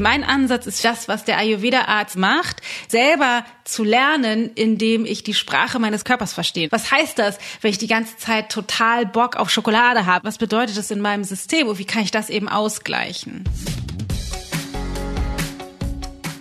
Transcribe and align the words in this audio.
Mein 0.00 0.24
Ansatz 0.24 0.66
ist 0.66 0.84
das, 0.84 1.06
was 1.06 1.24
der 1.24 1.38
Ayurveda-Arzt 1.38 2.16
macht, 2.16 2.62
selber 2.88 3.44
zu 3.62 3.84
lernen, 3.84 4.50
indem 4.56 5.06
ich 5.06 5.22
die 5.22 5.34
Sprache 5.34 5.78
meines 5.78 6.04
Körpers 6.04 6.32
verstehe. 6.32 6.66
Was 6.72 6.90
heißt 6.90 7.16
das, 7.16 7.38
wenn 7.60 7.70
ich 7.70 7.78
die 7.78 7.86
ganze 7.86 8.16
Zeit 8.16 8.50
total 8.50 9.06
Bock 9.06 9.36
auf 9.36 9.50
Schokolade 9.50 10.04
habe? 10.04 10.26
Was 10.26 10.38
bedeutet 10.38 10.76
das 10.76 10.90
in 10.90 11.00
meinem 11.00 11.22
System 11.22 11.68
und 11.68 11.78
wie 11.78 11.84
kann 11.84 12.02
ich 12.02 12.10
das 12.10 12.28
eben 12.28 12.48
ausgleichen? 12.48 13.44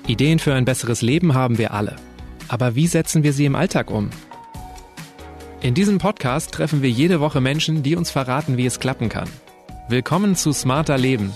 Ideen 0.08 0.40
für 0.40 0.56
ein 0.56 0.66
besseres 0.66 1.04
Leben 1.04 1.36
haben 1.36 1.60
wir 1.60 1.74
alle. 1.74 1.96
Aber 2.48 2.74
wie 2.74 2.88
setzen 2.88 3.22
wir 3.22 3.34
sie 3.34 3.46
im 3.46 3.56
Alltag 3.56 3.92
um? 3.92 4.10
In 5.62 5.76
diesem 5.76 6.00
Podcast 6.00 6.52
treffen 6.52 6.82
wir 6.82 6.90
jede 6.90 7.20
Woche 7.20 7.40
Menschen, 7.40 7.84
die 7.84 7.96
uns 7.96 8.10
verraten, 8.10 8.58
wie 8.58 8.66
es 8.66 8.80
klappen 8.80 9.10
kann. 9.10 9.30
Willkommen 9.90 10.36
zu 10.36 10.54
Smarter 10.54 10.98
Leben 10.98 11.34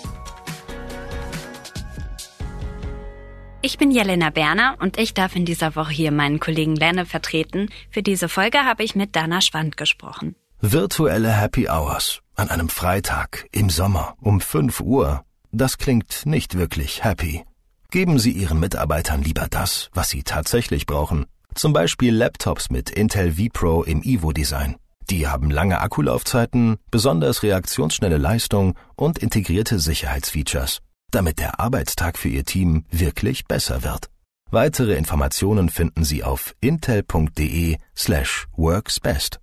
Ich 3.67 3.77
bin 3.77 3.91
Jelena 3.91 4.29
Berner 4.29 4.77
und 4.79 4.97
ich 4.97 5.13
darf 5.13 5.35
in 5.35 5.43
dieser 5.43 5.75
Woche 5.75 5.91
hier 5.91 6.13
meinen 6.13 6.39
Kollegen 6.39 6.77
Lenne 6.77 7.05
vertreten. 7.05 7.67
Für 7.91 8.01
diese 8.01 8.29
Folge 8.29 8.59
habe 8.59 8.81
ich 8.81 8.95
mit 8.95 9.13
Dana 9.13 9.41
Schwand 9.41 9.75
gesprochen. 9.75 10.37
Virtuelle 10.61 11.33
Happy 11.33 11.67
Hours 11.67 12.21
an 12.37 12.49
einem 12.49 12.69
Freitag 12.69 13.45
im 13.51 13.69
Sommer 13.69 14.15
um 14.21 14.39
5 14.39 14.79
Uhr. 14.79 15.25
Das 15.51 15.77
klingt 15.77 16.25
nicht 16.25 16.57
wirklich 16.57 17.03
happy. 17.03 17.43
Geben 17.91 18.19
Sie 18.19 18.31
Ihren 18.31 18.61
Mitarbeitern 18.61 19.21
lieber 19.21 19.47
das, 19.49 19.89
was 19.91 20.07
sie 20.07 20.23
tatsächlich 20.23 20.85
brauchen. 20.85 21.25
Zum 21.53 21.73
Beispiel 21.73 22.15
Laptops 22.15 22.69
mit 22.69 22.89
Intel 22.89 23.33
vPro 23.33 23.83
im 23.83 24.01
Evo-Design. 24.01 24.77
Die 25.09 25.27
haben 25.27 25.51
lange 25.51 25.81
Akkulaufzeiten, 25.81 26.77
besonders 26.89 27.43
reaktionsschnelle 27.43 28.17
Leistung 28.17 28.75
und 28.95 29.19
integrierte 29.19 29.77
Sicherheitsfeatures 29.79 30.79
damit 31.11 31.39
der 31.39 31.59
Arbeitstag 31.59 32.17
für 32.17 32.29
Ihr 32.29 32.45
Team 32.45 32.85
wirklich 32.91 33.45
besser 33.45 33.83
wird. 33.83 34.09
Weitere 34.49 34.95
Informationen 34.95 35.69
finden 35.69 36.03
Sie 36.03 36.23
auf 36.23 36.55
intel.de 36.61 37.77
slash 37.95 38.47
worksbest. 38.55 39.39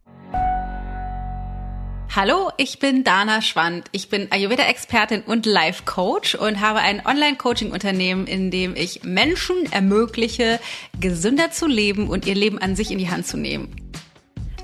Hallo, 2.15 2.53
ich 2.59 2.79
bin 2.79 3.03
Dana 3.03 3.43
Schwand. 3.43 3.89
Ich 3.91 4.09
bin 4.09 4.31
Ayurveda-Expertin 4.31 5.23
und 5.23 5.47
Life-Coach 5.47 6.37
und 6.37 6.61
habe 6.61 6.79
ein 6.79 7.05
Online-Coaching-Unternehmen, 7.05 8.29
in 8.29 8.53
dem 8.53 8.77
ich 8.77 9.03
Menschen 9.03 9.57
ermögliche, 9.73 10.61
gesünder 11.01 11.51
zu 11.51 11.67
leben 11.67 12.09
und 12.09 12.25
ihr 12.27 12.37
Leben 12.37 12.59
an 12.59 12.77
sich 12.77 12.93
in 12.93 12.99
die 12.99 13.11
Hand 13.11 13.27
zu 13.27 13.37
nehmen. 13.37 13.75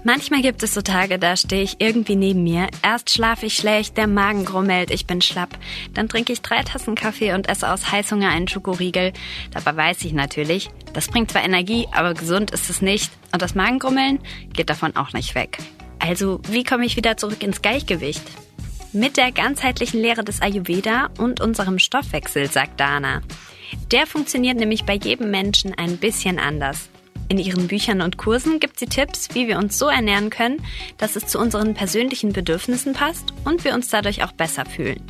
Manchmal 0.03 0.41
gibt 0.41 0.63
es 0.63 0.73
so 0.73 0.81
Tage, 0.81 1.19
da 1.19 1.37
stehe 1.37 1.63
ich 1.63 1.77
irgendwie 1.79 2.17
neben 2.17 2.43
mir. 2.43 2.69
Erst 2.83 3.11
schlafe 3.11 3.47
ich 3.47 3.55
schlecht, 3.55 3.99
der 3.99 4.07
Magen 4.07 4.47
grummelt, 4.47 4.91
ich 4.91 5.07
bin 5.07 5.21
schlapp. 5.21 5.59
Dann 5.93 6.09
trinke 6.09 6.33
ich 6.33 6.41
drei 6.41 6.63
Tassen 6.63 6.95
Kaffee 6.95 7.35
und 7.35 7.51
esse 7.51 7.71
aus 7.71 7.93
Heißhunger 7.93 8.31
einen 8.31 8.49
Schokoriegel. 8.49 9.13
Dabei 9.53 9.77
weiß 9.77 10.05
ich 10.05 10.15
natürlich, 10.15 10.71
das 10.95 11.09
bringt 11.09 11.31
zwar 11.31 11.45
Energie, 11.45 11.87
aber 11.93 12.15
gesund 12.15 12.51
ist 12.51 12.71
es 12.71 12.81
nicht. 12.81 13.11
Und 13.33 13.43
das 13.43 13.55
Magengrummeln 13.55 14.21
geht 14.55 14.71
davon 14.71 14.97
auch 14.97 15.13
nicht 15.13 15.35
weg. 15.35 15.59
Also, 15.99 16.41
wie 16.49 16.65
komme 16.65 16.87
ich 16.87 16.97
wieder 16.97 17.19
zurück 17.19 17.43
ins 17.43 17.61
Gleichgewicht? 17.61 18.23
Mit 18.95 19.19
der 19.19 19.33
ganzheitlichen 19.33 20.01
Lehre 20.01 20.25
des 20.25 20.41
Ayurveda 20.41 21.11
und 21.19 21.43
unserem 21.43 21.79
Stoffwechsel, 21.79 22.51
sagt 22.51 22.81
Dana. 22.81 23.21
Der 23.93 24.07
funktioniert 24.07 24.57
nämlich 24.57 24.85
bei 24.85 24.95
jedem 24.95 25.31
Menschen 25.31 25.75
ein 25.75 25.99
bisschen 25.99 26.39
anders. 26.39 26.89
In 27.31 27.39
ihren 27.39 27.69
Büchern 27.69 28.03
und 28.03 28.17
Kursen 28.17 28.59
gibt 28.59 28.81
sie 28.81 28.87
Tipps, 28.87 29.29
wie 29.35 29.47
wir 29.47 29.57
uns 29.59 29.79
so 29.79 29.87
ernähren 29.89 30.31
können, 30.31 30.67
dass 30.99 31.15
es 31.15 31.29
zu 31.29 31.39
unseren 31.39 31.75
persönlichen 31.75 32.33
Bedürfnissen 32.33 32.93
passt 32.93 33.33
und 33.45 33.63
wir 33.63 33.73
uns 33.73 33.87
dadurch 33.87 34.25
auch 34.25 34.33
besser 34.33 34.67
fühlen. 34.67 35.01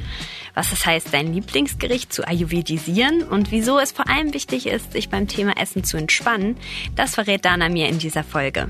Was 0.53 0.71
es 0.71 0.85
heißt, 0.85 1.15
dein 1.15 1.33
Lieblingsgericht 1.33 2.13
zu 2.13 2.29
ayurvedisieren 2.29 3.23
und 3.23 3.51
wieso 3.51 3.79
es 3.79 3.93
vor 3.93 4.07
allem 4.07 4.35
wichtig 4.35 4.67
ist, 4.67 4.93
sich 4.93 5.09
beim 5.09 5.29
Thema 5.29 5.57
Essen 5.57 5.83
zu 5.83 5.97
entspannen, 5.97 6.59
das 6.95 7.15
verrät 7.15 7.47
Dana 7.47 7.71
mir 7.71 7.89
in 7.89 7.99
dieser 7.99 8.23
Folge. 8.23 8.69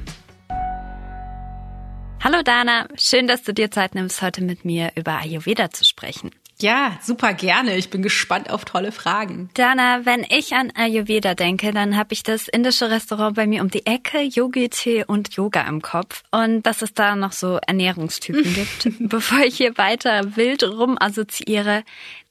Hallo 2.23 2.43
Dana, 2.45 2.87
schön, 2.95 3.27
dass 3.27 3.43
du 3.43 3.53
dir 3.53 3.73
Zeit 3.73 3.97
nimmst, 3.97 4.23
heute 4.23 4.45
mit 4.45 4.65
mir 4.65 4.93
über 4.95 5.19
Ayurveda 5.19 5.71
zu 5.71 5.85
sprechen. 5.85 6.31
Ja, 6.61 6.99
super 7.03 7.33
gerne. 7.33 7.77
Ich 7.77 7.91
bin 7.91 8.03
gespannt 8.03 8.51
auf 8.51 8.65
tolle 8.65 8.93
Fragen. 8.93 9.51
Dana, 9.55 10.05
wenn 10.05 10.27
ich 10.29 10.55
an 10.55 10.73
Ayurveda 10.75 11.35
denke, 11.35 11.73
dann 11.73 11.97
habe 11.97 12.13
ich 12.13 12.23
das 12.23 12.49
indische 12.49 12.91
Restaurant 12.91 13.37
bei 13.37 13.47
mir 13.47 13.63
um 13.63 13.71
die 13.71 13.87
Ecke, 13.87 14.21
Yogi-Tee 14.21 15.05
und 15.05 15.35
Yoga 15.35 15.63
im 15.63 15.81
Kopf. 15.81 16.23
Und 16.31 16.63
dass 16.63 16.83
es 16.83 16.93
da 16.93 17.17
noch 17.17 17.33
so 17.33 17.59
Ernährungstypen 17.67 18.55
gibt. 18.55 19.09
Bevor 19.09 19.41
ich 19.41 19.57
hier 19.57 19.79
weiter 19.79 20.37
wild 20.37 20.63
rum 20.63 20.97
assoziiere, 21.01 21.83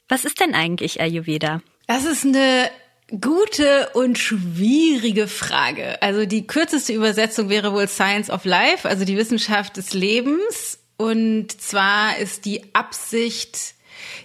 was 0.07 0.25
ist 0.25 0.39
denn 0.39 0.53
eigentlich 0.53 1.01
Ayurveda? 1.01 1.61
Das 1.87 2.05
ist 2.05 2.25
eine 2.25 2.69
Gute 3.09 3.89
und 3.93 4.19
schwierige 4.19 5.27
Frage. 5.27 6.01
Also 6.01 6.25
die 6.25 6.45
kürzeste 6.45 6.93
Übersetzung 6.93 7.49
wäre 7.49 7.73
wohl 7.73 7.87
Science 7.87 8.29
of 8.29 8.45
Life, 8.45 8.87
also 8.87 9.05
die 9.05 9.17
Wissenschaft 9.17 9.77
des 9.77 9.93
Lebens. 9.93 10.77
Und 10.97 11.49
zwar 11.59 12.17
ist 12.17 12.45
die 12.45 12.75
Absicht, 12.75 13.73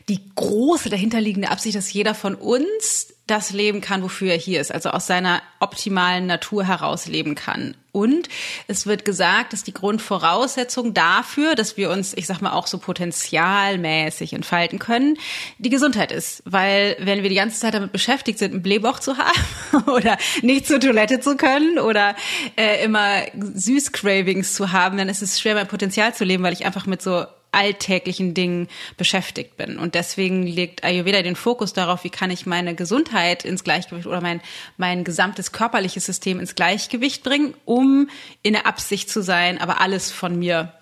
die 0.09 0.21
große 0.35 0.89
dahinterliegende 0.89 1.51
Absicht, 1.51 1.77
dass 1.77 1.93
jeder 1.93 2.15
von 2.15 2.35
uns 2.35 3.15
das 3.27 3.53
leben 3.53 3.81
kann, 3.81 4.03
wofür 4.03 4.33
er 4.33 4.39
hier 4.39 4.61
ist, 4.61 4.71
also 4.71 4.91
aus 4.91 5.07
seiner 5.07 5.41
optimalen 5.59 6.27
Natur 6.27 6.65
heraus 6.65 7.07
leben 7.07 7.35
kann. 7.35 7.75
Und 7.91 8.29
es 8.67 8.87
wird 8.87 9.05
gesagt, 9.05 9.53
dass 9.53 9.63
die 9.63 9.73
Grundvoraussetzung 9.73 10.93
dafür, 10.93 11.55
dass 11.55 11.77
wir 11.77 11.91
uns, 11.91 12.13
ich 12.15 12.27
sag 12.27 12.43
mal, 12.43 12.53
auch 12.53 12.67
so 12.67 12.79
potenzialmäßig 12.79 14.33
entfalten 14.35 14.79
können, 14.79 15.17
die 15.59 15.71
Gesundheit 15.71 16.13
ist. 16.13 16.43
Weil 16.45 16.97
wenn 16.99 17.23
wir 17.23 17.31
die 17.31 17.37
ganze 17.37 17.61
Zeit 17.61 17.73
damit 17.73 17.93
beschäftigt 17.93 18.39
sind, 18.39 18.53
einen 18.53 18.63
Blähbauch 18.63 18.99
zu 18.99 19.17
haben 19.17 19.87
oder 19.91 20.19
nicht 20.43 20.67
zur 20.67 20.81
Toilette 20.81 21.21
zu 21.21 21.37
können 21.37 21.79
oder 21.79 22.17
äh, 22.57 22.85
immer 22.85 23.23
Süßcravings 23.33 24.55
zu 24.55 24.73
haben, 24.73 24.99
dann 24.99 25.09
ist 25.09 25.23
es 25.23 25.41
schwer, 25.41 25.55
mein 25.55 25.69
Potenzial 25.69 26.15
zu 26.15 26.25
leben, 26.25 26.43
weil 26.43 26.53
ich 26.53 26.67
einfach 26.67 26.87
mit 26.87 27.01
so 27.01 27.25
alltäglichen 27.55 28.35
Dingen 28.35 28.69
beschäftigt 28.97 29.57
bin. 29.57 29.79
Und 29.79 29.95
deswegen 29.95 30.47
legt 30.47 30.85
Ayurveda 30.85 31.23
den 31.23 31.37
Fokus 31.37 31.73
darauf, 31.73 32.05
wie 32.05 32.11
kann 32.11 32.31
ich 32.31 32.47
meine 32.47 32.75
Gesundheit 32.75 33.45
ins 33.45 33.65
Gleichgewicht 33.65 34.07
oder 34.07 34.21
mein, 34.21 34.41
mein 34.77 35.05
gesamtes 35.05 35.53
körperliches 35.53 36.07
System 36.07 36.41
ins 36.41 36.55
Gleichgewicht 36.55 37.23
bringen, 37.23 37.55
um 37.65 38.09
in 38.43 38.55
der 38.55 38.67
Absicht 38.67 39.09
zu 39.09 39.23
sein, 39.23 39.59
aber 39.59 39.81
alles 39.81 40.11
von 40.11 40.39
mir 40.39 40.73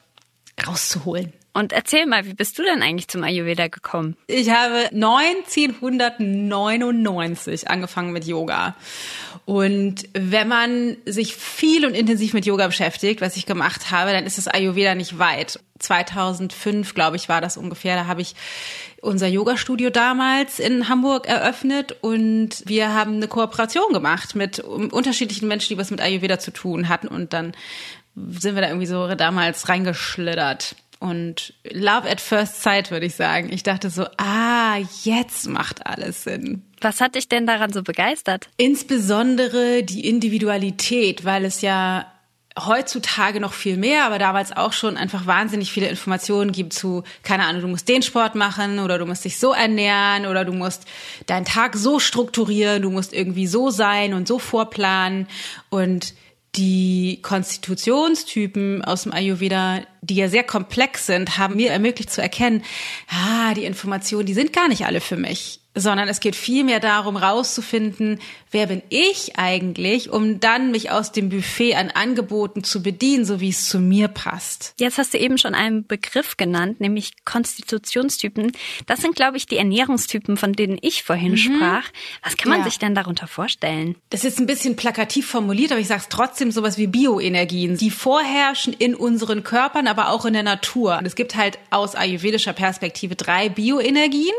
rauszuholen. 0.66 1.32
Und 1.54 1.72
erzähl 1.72 2.06
mal, 2.06 2.24
wie 2.24 2.32
bist 2.32 2.58
du 2.58 2.62
denn 2.62 2.82
eigentlich 2.82 3.08
zum 3.08 3.24
Ayurveda 3.24 3.68
gekommen? 3.68 4.16
Ich 4.26 4.48
habe 4.48 4.88
1999 4.92 7.68
angefangen 7.68 8.12
mit 8.12 8.24
Yoga. 8.24 8.74
Und 9.44 10.08
wenn 10.14 10.48
man 10.48 10.96
sich 11.04 11.36
viel 11.36 11.84
und 11.84 11.92
intensiv 11.94 12.32
mit 12.32 12.46
Yoga 12.46 12.68
beschäftigt, 12.68 13.20
was 13.20 13.36
ich 13.36 13.44
gemacht 13.44 13.90
habe, 13.90 14.12
dann 14.12 14.24
ist 14.24 14.38
das 14.38 14.48
Ayurveda 14.48 14.94
nicht 14.94 15.18
weit. 15.18 15.60
2005, 15.78 16.94
glaube 16.94 17.16
ich, 17.16 17.28
war 17.28 17.42
das 17.42 17.58
ungefähr. 17.58 17.96
Da 17.96 18.06
habe 18.06 18.22
ich 18.22 18.34
unser 19.02 19.26
Yoga-Studio 19.26 19.90
damals 19.90 20.58
in 20.58 20.88
Hamburg 20.88 21.26
eröffnet 21.26 21.96
und 22.00 22.62
wir 22.64 22.94
haben 22.94 23.16
eine 23.16 23.28
Kooperation 23.28 23.92
gemacht 23.92 24.34
mit 24.34 24.60
unterschiedlichen 24.60 25.48
Menschen, 25.48 25.68
die 25.70 25.78
was 25.78 25.90
mit 25.90 26.00
Ayurveda 26.00 26.38
zu 26.38 26.52
tun 26.52 26.88
hatten. 26.88 27.08
Und 27.08 27.34
dann 27.34 27.52
sind 28.14 28.54
wir 28.54 28.62
da 28.62 28.68
irgendwie 28.68 28.86
so 28.86 29.14
damals 29.14 29.68
reingeschlittert 29.68 30.76
und 31.02 31.54
Love 31.64 32.08
at 32.08 32.20
First 32.20 32.62
Sight, 32.62 32.90
würde 32.90 33.06
ich 33.06 33.16
sagen. 33.16 33.52
Ich 33.52 33.64
dachte 33.64 33.90
so, 33.90 34.06
ah, 34.18 34.78
jetzt 35.02 35.48
macht 35.48 35.84
alles 35.84 36.22
Sinn. 36.22 36.62
Was 36.80 37.00
hat 37.00 37.16
dich 37.16 37.28
denn 37.28 37.46
daran 37.46 37.72
so 37.72 37.82
begeistert? 37.82 38.48
Insbesondere 38.56 39.82
die 39.82 40.08
Individualität, 40.08 41.24
weil 41.24 41.44
es 41.44 41.60
ja 41.60 42.06
heutzutage 42.58 43.40
noch 43.40 43.52
viel 43.52 43.76
mehr, 43.76 44.04
aber 44.04 44.18
damals 44.18 44.54
auch 44.54 44.72
schon 44.72 44.96
einfach 44.96 45.26
wahnsinnig 45.26 45.72
viele 45.72 45.88
Informationen 45.88 46.52
gibt 46.52 46.72
zu, 46.72 47.02
keine 47.22 47.46
Ahnung, 47.46 47.62
du 47.62 47.68
musst 47.68 47.88
den 47.88 48.02
Sport 48.02 48.34
machen 48.34 48.78
oder 48.78 48.98
du 48.98 49.06
musst 49.06 49.24
dich 49.24 49.38
so 49.38 49.52
ernähren 49.52 50.26
oder 50.26 50.44
du 50.44 50.52
musst 50.52 50.84
deinen 51.26 51.46
Tag 51.46 51.76
so 51.76 51.98
strukturieren, 51.98 52.82
du 52.82 52.90
musst 52.90 53.12
irgendwie 53.12 53.46
so 53.46 53.70
sein 53.70 54.12
und 54.14 54.28
so 54.28 54.38
vorplanen 54.38 55.28
und 55.70 56.14
die 56.56 57.20
Konstitutionstypen 57.22 58.84
aus 58.84 59.04
dem 59.04 59.12
Ayurveda, 59.12 59.80
die 60.02 60.16
ja 60.16 60.28
sehr 60.28 60.44
komplex 60.44 61.06
sind, 61.06 61.38
haben 61.38 61.56
mir 61.56 61.70
ermöglicht 61.70 62.10
zu 62.10 62.20
erkennen, 62.20 62.62
ah, 63.08 63.54
die 63.54 63.64
Informationen, 63.64 64.26
die 64.26 64.34
sind 64.34 64.52
gar 64.52 64.68
nicht 64.68 64.84
alle 64.84 65.00
für 65.00 65.16
mich 65.16 65.61
sondern 65.74 66.08
es 66.08 66.20
geht 66.20 66.36
vielmehr 66.36 66.80
darum, 66.80 67.16
rauszufinden, 67.16 68.20
wer 68.50 68.66
bin 68.66 68.82
ich 68.90 69.38
eigentlich, 69.38 70.10
um 70.10 70.40
dann 70.40 70.70
mich 70.70 70.90
aus 70.90 71.12
dem 71.12 71.30
Buffet 71.30 71.74
an 71.74 71.90
Angeboten 71.90 72.62
zu 72.62 72.82
bedienen, 72.82 73.24
so 73.24 73.40
wie 73.40 73.48
es 73.48 73.68
zu 73.68 73.78
mir 73.78 74.08
passt. 74.08 74.74
Jetzt 74.78 74.98
hast 74.98 75.14
du 75.14 75.18
eben 75.18 75.38
schon 75.38 75.54
einen 75.54 75.86
Begriff 75.86 76.36
genannt, 76.36 76.80
nämlich 76.80 77.12
Konstitutionstypen. 77.24 78.52
Das 78.86 79.00
sind, 79.00 79.16
glaube 79.16 79.36
ich, 79.36 79.46
die 79.46 79.56
Ernährungstypen, 79.56 80.36
von 80.36 80.52
denen 80.52 80.78
ich 80.82 81.02
vorhin 81.02 81.32
mhm. 81.32 81.36
sprach. 81.38 81.84
Was 82.22 82.36
kann 82.36 82.50
man 82.50 82.60
ja. 82.60 82.64
sich 82.64 82.78
denn 82.78 82.94
darunter 82.94 83.26
vorstellen? 83.26 83.96
Das 84.10 84.24
ist 84.24 84.38
ein 84.38 84.46
bisschen 84.46 84.76
plakativ 84.76 85.26
formuliert, 85.26 85.72
aber 85.72 85.80
ich 85.80 85.88
sage 85.88 86.02
es 86.02 86.08
trotzdem 86.08 86.52
sowas 86.52 86.76
wie 86.76 86.86
Bioenergien. 86.86 87.78
Die 87.78 87.90
vorherrschen 87.90 88.74
in 88.74 88.94
unseren 88.94 89.42
Körpern, 89.42 89.86
aber 89.86 90.10
auch 90.10 90.26
in 90.26 90.34
der 90.34 90.42
Natur. 90.42 90.98
Und 90.98 91.06
es 91.06 91.14
gibt 91.14 91.34
halt 91.34 91.58
aus 91.70 91.94
ayurvedischer 91.94 92.52
Perspektive 92.52 93.16
drei 93.16 93.48
Bioenergien 93.48 94.34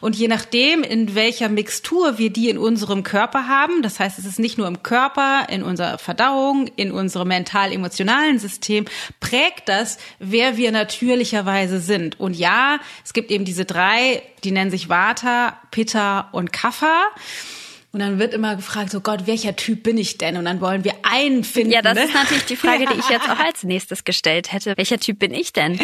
und 0.00 0.16
je 0.16 0.28
nachdem, 0.28 0.77
in 0.82 1.14
welcher 1.14 1.48
Mixtur 1.48 2.18
wir 2.18 2.30
die 2.30 2.48
in 2.48 2.58
unserem 2.58 3.02
Körper 3.02 3.48
haben, 3.48 3.82
das 3.82 4.00
heißt, 4.00 4.18
es 4.18 4.24
ist 4.24 4.38
nicht 4.38 4.58
nur 4.58 4.66
im 4.66 4.82
Körper, 4.82 5.46
in 5.50 5.62
unserer 5.62 5.98
Verdauung, 5.98 6.68
in 6.76 6.92
unserem 6.92 7.28
mental-emotionalen 7.28 8.38
System, 8.38 8.84
prägt 9.20 9.68
das, 9.68 9.98
wer 10.18 10.56
wir 10.56 10.72
natürlicherweise 10.72 11.80
sind. 11.80 12.18
Und 12.20 12.34
ja, 12.34 12.78
es 13.04 13.12
gibt 13.12 13.30
eben 13.30 13.44
diese 13.44 13.64
drei, 13.64 14.22
die 14.44 14.50
nennen 14.50 14.70
sich 14.70 14.88
Vata, 14.88 15.58
Pitta 15.70 16.28
und 16.32 16.52
Kapha. 16.52 17.06
Und 17.90 18.00
dann 18.00 18.18
wird 18.18 18.34
immer 18.34 18.54
gefragt, 18.54 18.90
so 18.90 19.00
Gott, 19.00 19.26
welcher 19.26 19.56
Typ 19.56 19.82
bin 19.82 19.96
ich 19.96 20.18
denn? 20.18 20.36
Und 20.36 20.44
dann 20.44 20.60
wollen 20.60 20.84
wir 20.84 20.92
einen 21.02 21.42
finden. 21.42 21.72
Ja, 21.72 21.80
das 21.80 21.94
ne? 21.94 22.04
ist 22.04 22.14
natürlich 22.14 22.44
die 22.44 22.56
Frage, 22.56 22.84
die 22.84 22.98
ich 22.98 23.08
jetzt 23.08 23.28
auch 23.28 23.38
als 23.44 23.64
nächstes 23.64 24.04
gestellt 24.04 24.52
hätte. 24.52 24.76
Welcher 24.76 24.98
Typ 24.98 25.18
bin 25.18 25.32
ich 25.32 25.54
denn? 25.54 25.80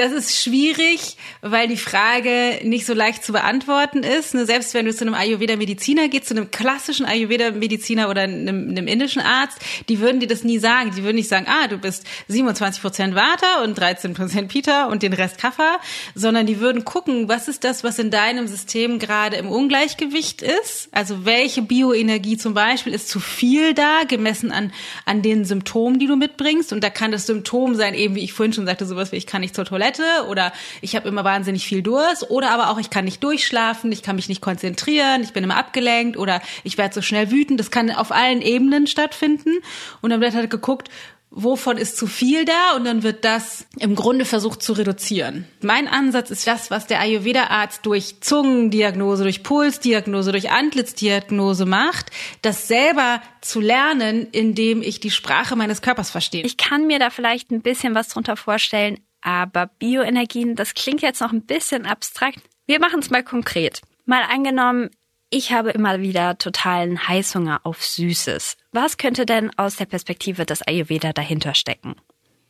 Das 0.00 0.12
ist 0.12 0.42
schwierig, 0.42 1.18
weil 1.42 1.68
die 1.68 1.76
Frage 1.76 2.60
nicht 2.64 2.86
so 2.86 2.94
leicht 2.94 3.22
zu 3.22 3.32
beantworten 3.32 4.02
ist. 4.02 4.32
Ne, 4.32 4.46
selbst 4.46 4.72
wenn 4.72 4.86
du 4.86 4.94
zu 4.94 5.04
einem 5.04 5.12
Ayurveda-Mediziner 5.12 6.08
gehst, 6.08 6.28
zu 6.28 6.34
einem 6.34 6.50
klassischen 6.50 7.04
Ayurveda-Mediziner 7.04 8.08
oder 8.08 8.22
einem, 8.22 8.70
einem, 8.70 8.86
indischen 8.86 9.20
Arzt, 9.20 9.58
die 9.90 10.00
würden 10.00 10.18
dir 10.18 10.26
das 10.26 10.42
nie 10.42 10.58
sagen. 10.58 10.92
Die 10.96 11.02
würden 11.04 11.16
nicht 11.16 11.28
sagen, 11.28 11.44
ah, 11.50 11.68
du 11.68 11.76
bist 11.76 12.06
27 12.28 12.80
Prozent 12.80 13.14
Vata 13.14 13.62
und 13.62 13.78
13 13.78 14.14
Prozent 14.14 14.48
Pita 14.48 14.86
und 14.86 15.02
den 15.02 15.12
Rest 15.12 15.36
Kapha, 15.36 15.78
sondern 16.14 16.46
die 16.46 16.60
würden 16.60 16.86
gucken, 16.86 17.28
was 17.28 17.46
ist 17.48 17.64
das, 17.64 17.84
was 17.84 17.98
in 17.98 18.10
deinem 18.10 18.48
System 18.48 19.00
gerade 19.00 19.36
im 19.36 19.50
Ungleichgewicht 19.50 20.40
ist. 20.40 20.88
Also 20.92 21.26
welche 21.26 21.60
Bioenergie 21.60 22.38
zum 22.38 22.54
Beispiel 22.54 22.94
ist 22.94 23.10
zu 23.10 23.20
viel 23.20 23.74
da, 23.74 24.04
gemessen 24.08 24.50
an, 24.50 24.72
an 25.04 25.20
den 25.20 25.44
Symptomen, 25.44 25.98
die 25.98 26.06
du 26.06 26.16
mitbringst. 26.16 26.72
Und 26.72 26.82
da 26.82 26.88
kann 26.88 27.12
das 27.12 27.26
Symptom 27.26 27.74
sein, 27.74 27.92
eben 27.92 28.14
wie 28.14 28.24
ich 28.24 28.32
vorhin 28.32 28.54
schon 28.54 28.64
sagte, 28.64 28.86
sowas 28.86 29.12
wie 29.12 29.16
ich 29.16 29.26
kann 29.26 29.42
nicht 29.42 29.54
zur 29.54 29.66
Toilette 29.66 29.89
oder 30.28 30.52
ich 30.80 30.94
habe 30.94 31.08
immer 31.08 31.24
wahnsinnig 31.24 31.66
viel 31.66 31.82
Durst 31.82 32.30
oder 32.30 32.50
aber 32.50 32.70
auch 32.70 32.78
ich 32.78 32.90
kann 32.90 33.04
nicht 33.04 33.24
durchschlafen, 33.24 33.90
ich 33.92 34.02
kann 34.02 34.16
mich 34.16 34.28
nicht 34.28 34.40
konzentrieren, 34.40 35.22
ich 35.22 35.32
bin 35.32 35.44
immer 35.44 35.56
abgelenkt 35.56 36.16
oder 36.16 36.40
ich 36.64 36.78
werde 36.78 36.94
so 36.94 37.02
schnell 37.02 37.30
wütend. 37.30 37.58
Das 37.58 37.70
kann 37.70 37.90
auf 37.90 38.12
allen 38.12 38.42
Ebenen 38.42 38.86
stattfinden. 38.86 39.58
Und 40.00 40.10
dann 40.10 40.20
wird 40.20 40.34
halt 40.34 40.50
geguckt, 40.50 40.88
wovon 41.30 41.76
ist 41.76 41.96
zu 41.96 42.06
viel 42.06 42.44
da 42.44 42.74
und 42.76 42.84
dann 42.84 43.02
wird 43.02 43.24
das 43.24 43.66
im 43.78 43.94
Grunde 43.94 44.24
versucht 44.24 44.62
zu 44.62 44.72
reduzieren. 44.72 45.46
Mein 45.62 45.86
Ansatz 45.86 46.30
ist 46.30 46.46
das, 46.46 46.70
was 46.70 46.86
der 46.88 47.00
Ayurveda-Arzt 47.00 47.86
durch 47.86 48.20
Zungendiagnose, 48.20 49.22
durch 49.22 49.44
Pulsdiagnose, 49.44 50.32
durch 50.32 50.50
Antlitzdiagnose 50.50 51.66
macht, 51.66 52.10
das 52.42 52.66
selber 52.66 53.22
zu 53.40 53.60
lernen, 53.60 54.26
indem 54.32 54.82
ich 54.82 54.98
die 54.98 55.10
Sprache 55.10 55.54
meines 55.54 55.82
Körpers 55.82 56.10
verstehe. 56.10 56.42
Ich 56.42 56.56
kann 56.56 56.88
mir 56.88 56.98
da 56.98 57.10
vielleicht 57.10 57.52
ein 57.52 57.62
bisschen 57.62 57.94
was 57.94 58.08
drunter 58.08 58.36
vorstellen, 58.36 58.98
aber 59.22 59.66
Bioenergien, 59.66 60.56
das 60.56 60.74
klingt 60.74 61.02
jetzt 61.02 61.20
noch 61.20 61.32
ein 61.32 61.42
bisschen 61.42 61.86
abstrakt. 61.86 62.40
Wir 62.66 62.80
machen 62.80 63.00
es 63.00 63.10
mal 63.10 63.22
konkret. 63.22 63.82
Mal 64.06 64.22
angenommen, 64.22 64.90
ich 65.30 65.52
habe 65.52 65.70
immer 65.70 66.00
wieder 66.00 66.38
totalen 66.38 67.06
Heißhunger 67.06 67.60
auf 67.62 67.84
Süßes. 67.84 68.56
Was 68.72 68.96
könnte 68.96 69.26
denn 69.26 69.50
aus 69.56 69.76
der 69.76 69.86
Perspektive 69.86 70.44
des 70.44 70.62
Ayurveda 70.62 71.12
dahinter 71.12 71.54
stecken? 71.54 71.94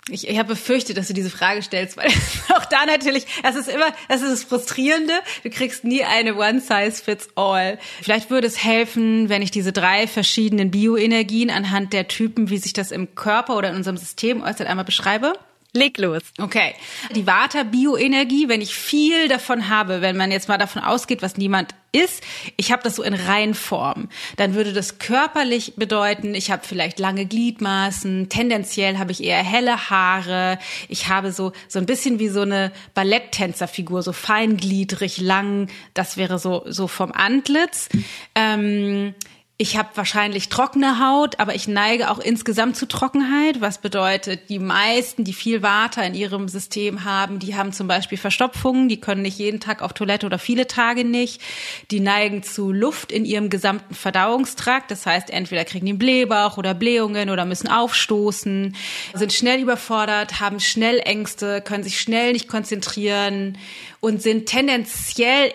Ich, 0.08 0.26
ich 0.26 0.38
habe 0.38 0.48
befürchtet, 0.48 0.96
dass 0.96 1.08
du 1.08 1.14
diese 1.14 1.28
Frage 1.28 1.62
stellst, 1.62 1.96
weil 1.96 2.08
auch 2.56 2.64
da 2.64 2.86
natürlich, 2.86 3.26
das 3.42 3.54
ist 3.54 3.68
immer, 3.68 3.86
das 4.08 4.22
ist 4.22 4.30
das 4.30 4.44
Frustrierende. 4.44 5.12
Du 5.42 5.50
kriegst 5.50 5.84
nie 5.84 6.04
eine 6.04 6.36
One 6.36 6.60
Size 6.60 7.02
Fits 7.02 7.28
All. 7.36 7.78
Vielleicht 8.00 8.30
würde 8.30 8.46
es 8.46 8.64
helfen, 8.64 9.28
wenn 9.28 9.42
ich 9.42 9.50
diese 9.50 9.72
drei 9.72 10.06
verschiedenen 10.06 10.70
Bioenergien 10.70 11.50
anhand 11.50 11.92
der 11.92 12.08
Typen, 12.08 12.48
wie 12.48 12.58
sich 12.58 12.72
das 12.72 12.92
im 12.92 13.14
Körper 13.14 13.56
oder 13.56 13.70
in 13.70 13.76
unserem 13.76 13.98
System 13.98 14.42
äußert, 14.42 14.66
einmal 14.66 14.86
beschreibe. 14.86 15.34
Leg 15.72 15.98
los. 15.98 16.22
Okay. 16.38 16.74
Die 17.14 17.26
Vata-Bioenergie, 17.26 18.48
wenn 18.48 18.60
ich 18.60 18.74
viel 18.74 19.28
davon 19.28 19.68
habe, 19.68 20.00
wenn 20.02 20.16
man 20.16 20.32
jetzt 20.32 20.48
mal 20.48 20.58
davon 20.58 20.82
ausgeht, 20.82 21.22
was 21.22 21.36
niemand 21.36 21.74
ist, 21.92 22.22
ich 22.56 22.72
habe 22.72 22.82
das 22.82 22.96
so 22.96 23.02
in 23.02 23.14
Reinform, 23.14 24.08
dann 24.36 24.54
würde 24.54 24.72
das 24.72 24.98
körperlich 24.98 25.74
bedeuten, 25.76 26.34
ich 26.34 26.50
habe 26.50 26.62
vielleicht 26.64 26.98
lange 26.98 27.26
Gliedmaßen, 27.26 28.28
tendenziell 28.28 28.98
habe 28.98 29.12
ich 29.12 29.22
eher 29.22 29.42
helle 29.42 29.90
Haare, 29.90 30.58
ich 30.88 31.08
habe 31.08 31.32
so 31.32 31.52
so 31.68 31.78
ein 31.78 31.86
bisschen 31.86 32.18
wie 32.18 32.28
so 32.28 32.42
eine 32.42 32.72
Balletttänzerfigur, 32.94 34.02
so 34.02 34.12
feingliedrig, 34.12 35.18
lang, 35.18 35.68
das 35.94 36.16
wäre 36.16 36.38
so 36.38 36.64
so 36.66 36.86
vom 36.86 37.12
Antlitz. 37.12 37.88
Ähm, 38.34 39.14
ich 39.60 39.76
habe 39.76 39.90
wahrscheinlich 39.94 40.48
trockene 40.48 41.06
Haut, 41.06 41.38
aber 41.38 41.54
ich 41.54 41.68
neige 41.68 42.10
auch 42.10 42.18
insgesamt 42.18 42.78
zu 42.78 42.88
Trockenheit, 42.88 43.60
was 43.60 43.76
bedeutet, 43.76 44.48
die 44.48 44.58
meisten, 44.58 45.22
die 45.22 45.34
viel 45.34 45.60
Water 45.60 46.02
in 46.02 46.14
ihrem 46.14 46.48
System 46.48 47.04
haben, 47.04 47.38
die 47.40 47.54
haben 47.54 47.74
zum 47.74 47.86
Beispiel 47.86 48.16
Verstopfungen, 48.16 48.88
die 48.88 49.00
können 49.00 49.20
nicht 49.20 49.36
jeden 49.36 49.60
Tag 49.60 49.82
auf 49.82 49.92
Toilette 49.92 50.24
oder 50.24 50.38
viele 50.38 50.66
Tage 50.66 51.04
nicht. 51.04 51.42
Die 51.90 52.00
neigen 52.00 52.42
zu 52.42 52.72
Luft 52.72 53.12
in 53.12 53.26
ihrem 53.26 53.50
gesamten 53.50 53.94
Verdauungstrakt, 53.94 54.90
das 54.90 55.04
heißt, 55.04 55.28
entweder 55.28 55.66
kriegen 55.66 55.84
die 55.84 55.92
einen 55.92 55.98
Blähbauch 55.98 56.56
oder 56.56 56.72
Blähungen 56.72 57.28
oder 57.28 57.44
müssen 57.44 57.68
aufstoßen, 57.68 58.74
sind 59.12 59.32
schnell 59.34 59.60
überfordert, 59.60 60.40
haben 60.40 60.60
schnell 60.60 61.00
Ängste, 61.04 61.60
können 61.60 61.84
sich 61.84 62.00
schnell 62.00 62.32
nicht 62.32 62.48
konzentrieren 62.48 63.58
und 64.00 64.22
sind 64.22 64.46
tendenziell, 64.46 65.52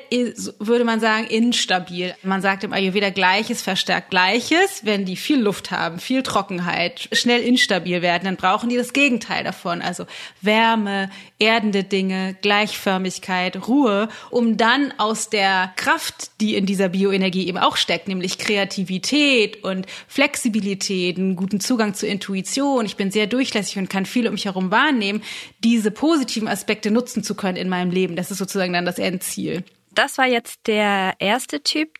würde 0.59 0.86
man 0.86 1.00
sagen, 1.00 1.25
instabil. 1.25 2.13
Man 2.21 2.44
sagt 2.44 2.63
im 2.63 2.74
Ayurveda 2.74 3.09
Gleiches 3.09 3.63
verstärkt 3.63 4.12
Gleiches. 4.12 4.81
Wenn 4.83 5.03
die 5.03 5.15
viel 5.15 5.42
Luft 5.42 5.71
haben, 5.71 5.97
viel 5.97 6.21
Trockenheit, 6.21 7.09
schnell 7.12 7.42
instabil 7.42 8.03
werden, 8.03 8.25
dann 8.25 8.36
brauchen 8.36 8.69
die 8.69 8.77
das 8.77 8.94
Gegenteil 8.94 9.44
davon. 9.44 9.81
Also 9.81 10.06
Wärme, 10.42 11.09
erdende 11.39 11.83
Dinge, 11.83 12.36
Gleichförmigkeit, 12.42 13.68
Ruhe, 13.68 14.09
um 14.30 14.57
dann 14.57 14.94
aus 15.00 15.30
der 15.30 15.74
Kraft, 15.75 16.30
die 16.39 16.56
in 16.56 16.68
dieser 16.68 16.89
Bioenergie 16.89 17.47
eben 17.47 17.57
auch 17.57 17.77
steckt, 17.77 18.07
nämlich 18.07 18.38
Kreativität 18.38 19.63
und 19.63 19.88
Flexibilität, 20.07 21.18
einen 21.18 21.36
guten 21.36 21.59
Zugang 21.59 21.95
zur 21.95 22.09
Intuition, 22.09 22.86
ich 22.86 22.95
bin 22.95 23.09
sehr 23.09 23.25
durchlässig 23.25 23.80
und 23.80 23.89
kann 23.89 24.06
viel 24.06 24.27
um 24.27 24.33
mich 24.33 24.45
herum 24.45 24.69
wahrnehmen, 24.69 25.24
diese 25.63 25.89
positiven 25.89 26.47
Aspekte 26.47 26.92
nutzen 26.92 27.24
zu 27.24 27.33
können 27.33 27.57
in 27.57 27.69
meinem 27.69 27.89
Leben. 27.89 28.15
Das 28.15 28.31
ist 28.31 28.35
sozusagen 28.38 28.74
dann 28.74 28.86
das 28.86 29.00
Endziel. 29.00 29.64
Das 29.92 30.18
war 30.18 30.28
jetzt 30.28 30.68
der 30.68 31.14
erste 31.20 31.64
Typ, 31.64 31.98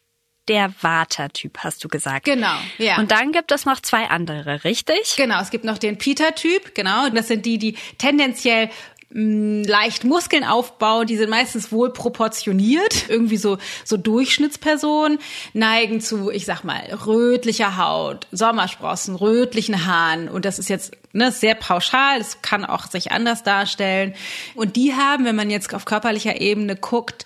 der 0.48 0.72
Vata-Typ, 0.80 1.60
hast 1.60 1.84
du 1.84 1.88
gesagt. 1.88 2.26
Genau, 2.26 2.56
ja. 2.78 2.98
Und 2.98 3.12
dann 3.12 3.32
gibt 3.32 3.52
es 3.52 3.66
noch 3.66 3.80
zwei 3.80 4.06
andere, 4.10 4.64
richtig? 4.64 5.16
Genau, 5.16 5.42
es 5.42 5.50
gibt 5.50 5.66
noch 5.66 5.78
den 5.78 5.98
Peter-Typ, 5.98 6.76
genau. 6.76 7.10
Das 7.10 7.28
sind 7.28 7.46
die, 7.46 7.58
die 7.58 7.78
tendenziell 7.98 8.70
leicht 9.16 10.04
Muskeln 10.04 10.44
aufbauen, 10.44 11.08
die 11.08 11.16
sind 11.16 11.30
meistens 11.30 11.72
wohl 11.72 11.94
proportioniert, 11.94 13.06
irgendwie 13.10 13.38
so, 13.38 13.58
so 13.86 13.98
Durchschnittspersonen, 13.98 15.20
neigen 15.54 16.02
zu, 16.02 16.32
ich 16.32 16.46
sag 16.46 16.64
mal, 16.64 16.82
rötlicher 17.06 17.78
Haut, 17.78 18.28
Sommersprossen, 18.32 19.16
rötlichen 19.16 19.86
Haaren 19.86 20.28
und 20.28 20.44
das 20.44 20.60
ist 20.60 20.70
jetzt 20.70 20.98
ne, 21.16 21.32
sehr 21.32 21.56
pauschal, 21.56 22.20
es 22.20 22.42
kann 22.42 22.66
auch 22.66 22.88
sich 22.88 23.12
anders 23.12 23.44
darstellen 23.44 24.14
und 24.54 24.76
die 24.76 24.94
haben, 24.94 25.26
wenn 25.26 25.36
man 25.36 25.50
jetzt 25.50 25.74
auf 25.74 25.86
körperlicher 25.86 26.42
Ebene 26.42 26.76
guckt, 26.76 27.26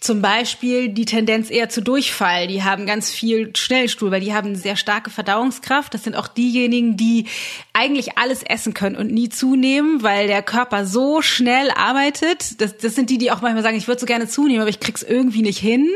zum 0.00 0.20
Beispiel 0.20 0.88
die 0.88 1.04
Tendenz 1.04 1.50
eher 1.50 1.68
zu 1.68 1.80
Durchfall, 1.80 2.48
die 2.48 2.62
haben 2.62 2.86
ganz 2.86 3.10
viel 3.10 3.52
Schnellstuhl, 3.56 4.10
weil 4.10 4.20
die 4.20 4.34
haben 4.34 4.56
sehr 4.56 4.76
starke 4.76 5.10
Verdauungskraft, 5.10 5.94
das 5.94 6.04
sind 6.04 6.16
auch 6.16 6.28
diejenigen, 6.28 6.96
die 6.96 7.26
eigentlich 7.72 8.18
alles 8.18 8.42
essen 8.42 8.74
können 8.74 8.96
und 8.96 9.12
nie 9.12 9.28
zunehmen, 9.28 10.02
weil 10.02 10.26
der 10.26 10.42
Körper 10.42 10.84
so 10.84 11.22
schnell 11.22 11.70
arbeitet. 11.70 12.60
Das, 12.60 12.76
das 12.76 12.94
sind 12.94 13.10
die, 13.10 13.18
die 13.18 13.30
auch 13.30 13.40
manchmal 13.40 13.62
sagen, 13.62 13.76
ich 13.76 13.88
würde 13.88 14.00
so 14.00 14.06
gerne 14.06 14.28
zunehmen, 14.28 14.60
aber 14.60 14.70
ich 14.70 14.80
krieg's 14.80 15.02
irgendwie 15.02 15.42
nicht 15.42 15.58
hin. 15.58 15.88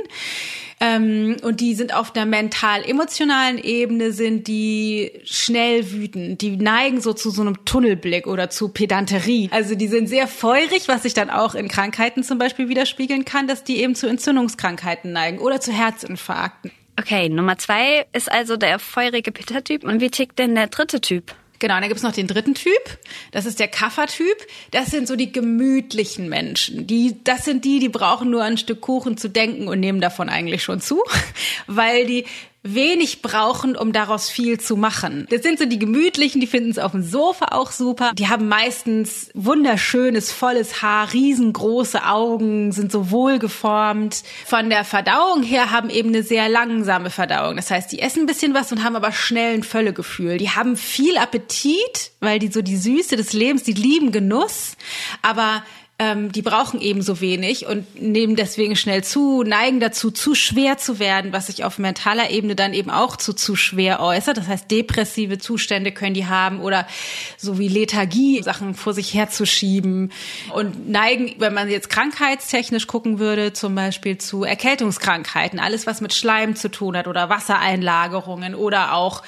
Ähm, 0.80 1.36
und 1.42 1.60
die 1.60 1.74
sind 1.74 1.94
auf 1.94 2.12
der 2.12 2.26
mental-emotionalen 2.26 3.58
Ebene, 3.58 4.12
sind 4.12 4.48
die 4.48 5.12
schnell 5.24 5.92
wütend. 5.92 6.40
Die 6.40 6.56
neigen 6.56 7.00
so 7.00 7.12
zu 7.12 7.30
so 7.30 7.42
einem 7.42 7.64
Tunnelblick 7.64 8.26
oder 8.26 8.50
zu 8.50 8.68
Pedanterie. 8.68 9.48
Also 9.52 9.74
die 9.74 9.88
sind 9.88 10.08
sehr 10.08 10.26
feurig, 10.26 10.88
was 10.88 11.02
sich 11.02 11.14
dann 11.14 11.30
auch 11.30 11.54
in 11.54 11.68
Krankheiten 11.68 12.22
zum 12.22 12.38
Beispiel 12.38 12.68
widerspiegeln 12.68 13.24
kann, 13.24 13.46
dass 13.46 13.64
die 13.64 13.80
eben 13.80 13.94
zu 13.94 14.06
Entzündungskrankheiten 14.06 15.12
neigen 15.12 15.38
oder 15.38 15.60
zu 15.60 15.72
Herzinfarkten. 15.72 16.70
Okay, 16.98 17.28
Nummer 17.28 17.58
zwei 17.58 18.06
ist 18.12 18.30
also 18.30 18.56
der 18.56 18.78
feurige 18.78 19.32
Peter-Typ. 19.32 19.84
Und 19.84 20.00
wie 20.00 20.10
tickt 20.10 20.38
denn 20.38 20.54
der 20.54 20.68
dritte 20.68 21.00
Typ? 21.00 21.34
Genau, 21.58 21.76
und 21.76 21.80
dann 21.82 21.88
gibt's 21.88 22.02
noch 22.02 22.12
den 22.12 22.26
dritten 22.26 22.54
Typ. 22.54 22.98
Das 23.30 23.46
ist 23.46 23.60
der 23.60 23.68
Kaffertyp. 23.68 24.36
Das 24.70 24.88
sind 24.90 25.06
so 25.06 25.16
die 25.16 25.32
gemütlichen 25.32 26.28
Menschen. 26.28 26.86
Die, 26.86 27.16
das 27.24 27.44
sind 27.44 27.64
die, 27.64 27.78
die 27.78 27.88
brauchen 27.88 28.30
nur 28.30 28.42
ein 28.42 28.58
Stück 28.58 28.80
Kuchen 28.80 29.16
zu 29.16 29.28
denken 29.28 29.68
und 29.68 29.80
nehmen 29.80 30.00
davon 30.00 30.28
eigentlich 30.28 30.62
schon 30.62 30.80
zu, 30.80 31.02
weil 31.66 32.06
die 32.06 32.24
wenig 32.64 33.20
brauchen, 33.20 33.76
um 33.76 33.92
daraus 33.92 34.30
viel 34.30 34.58
zu 34.58 34.76
machen. 34.76 35.26
Das 35.30 35.42
sind 35.42 35.58
so 35.58 35.66
die 35.66 35.78
gemütlichen, 35.78 36.40
die 36.40 36.46
finden 36.46 36.70
es 36.70 36.78
auf 36.78 36.92
dem 36.92 37.02
Sofa 37.02 37.48
auch 37.52 37.70
super. 37.70 38.12
Die 38.14 38.28
haben 38.28 38.48
meistens 38.48 39.30
wunderschönes, 39.34 40.32
volles 40.32 40.80
Haar, 40.80 41.12
riesengroße 41.12 42.04
Augen, 42.04 42.72
sind 42.72 42.90
so 42.90 43.10
wohlgeformt. 43.10 44.22
Von 44.46 44.70
der 44.70 44.84
Verdauung 44.84 45.42
her 45.42 45.70
haben 45.70 45.90
eben 45.90 46.08
eine 46.08 46.22
sehr 46.22 46.48
langsame 46.48 47.10
Verdauung. 47.10 47.56
Das 47.56 47.70
heißt, 47.70 47.92
die 47.92 48.00
essen 48.00 48.20
ein 48.20 48.26
bisschen 48.26 48.54
was 48.54 48.72
und 48.72 48.82
haben 48.82 48.96
aber 48.96 49.12
schnell 49.12 49.54
ein 49.54 49.62
Völlegefühl. 49.62 50.38
Die 50.38 50.50
haben 50.50 50.76
viel 50.76 51.18
Appetit, 51.18 52.12
weil 52.20 52.38
die 52.38 52.48
so 52.48 52.62
die 52.62 52.78
Süße 52.78 53.16
des 53.16 53.34
Lebens, 53.34 53.64
die 53.64 53.74
lieben 53.74 54.10
Genuss, 54.10 54.76
aber 55.20 55.62
ähm, 56.00 56.32
die 56.32 56.42
brauchen 56.42 56.80
eben 56.80 57.02
so 57.02 57.20
wenig 57.20 57.66
und 57.66 58.00
nehmen 58.00 58.34
deswegen 58.34 58.74
schnell 58.74 59.04
zu, 59.04 59.44
neigen 59.44 59.78
dazu, 59.78 60.10
zu 60.10 60.34
schwer 60.34 60.76
zu 60.76 60.98
werden, 60.98 61.32
was 61.32 61.46
sich 61.46 61.62
auf 61.62 61.78
mentaler 61.78 62.30
Ebene 62.30 62.56
dann 62.56 62.74
eben 62.74 62.90
auch 62.90 63.16
zu 63.16 63.32
zu 63.32 63.54
schwer 63.54 64.00
äußert. 64.00 64.36
Das 64.36 64.48
heißt, 64.48 64.70
depressive 64.72 65.38
Zustände 65.38 65.92
können 65.92 66.14
die 66.14 66.26
haben 66.26 66.60
oder 66.60 66.88
so 67.36 67.60
wie 67.60 67.68
Lethargie, 67.68 68.42
Sachen 68.42 68.74
vor 68.74 68.92
sich 68.92 69.14
herzuschieben 69.14 70.10
und 70.52 70.88
neigen, 70.90 71.36
wenn 71.38 71.54
man 71.54 71.70
jetzt 71.70 71.90
krankheitstechnisch 71.90 72.88
gucken 72.88 73.20
würde, 73.20 73.52
zum 73.52 73.76
Beispiel 73.76 74.18
zu 74.18 74.42
Erkältungskrankheiten, 74.42 75.60
alles 75.60 75.86
was 75.86 76.00
mit 76.00 76.12
Schleim 76.12 76.56
zu 76.56 76.72
tun 76.72 76.96
hat 76.96 77.06
oder 77.06 77.28
Wassereinlagerungen 77.28 78.56
oder 78.56 78.94
auch 78.94 79.22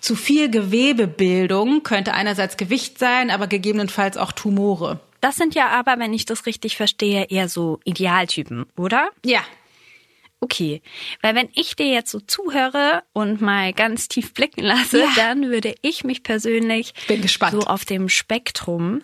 zu 0.00 0.14
viel 0.14 0.50
Gewebebildung 0.50 1.82
könnte 1.82 2.14
einerseits 2.14 2.56
Gewicht 2.56 3.00
sein, 3.00 3.30
aber 3.30 3.48
gegebenenfalls 3.48 4.16
auch 4.16 4.30
Tumore. 4.30 5.00
Das 5.22 5.36
sind 5.36 5.54
ja 5.54 5.68
aber, 5.68 5.98
wenn 5.98 6.12
ich 6.12 6.26
das 6.26 6.44
richtig 6.46 6.76
verstehe, 6.76 7.24
eher 7.30 7.48
so 7.48 7.80
Idealtypen, 7.84 8.66
oder? 8.76 9.08
Ja. 9.24 9.40
Okay, 10.40 10.82
weil 11.22 11.36
wenn 11.36 11.48
ich 11.54 11.76
dir 11.76 11.86
jetzt 11.86 12.10
so 12.10 12.18
zuhöre 12.18 13.04
und 13.12 13.40
mal 13.40 13.72
ganz 13.72 14.08
tief 14.08 14.34
blicken 14.34 14.62
lasse, 14.64 14.98
Ja. 14.98 15.08
dann 15.14 15.48
würde 15.50 15.76
ich 15.82 16.02
mich 16.02 16.24
persönlich 16.24 16.92
so 17.52 17.60
auf 17.60 17.84
dem 17.84 18.08
Spektrum 18.08 19.00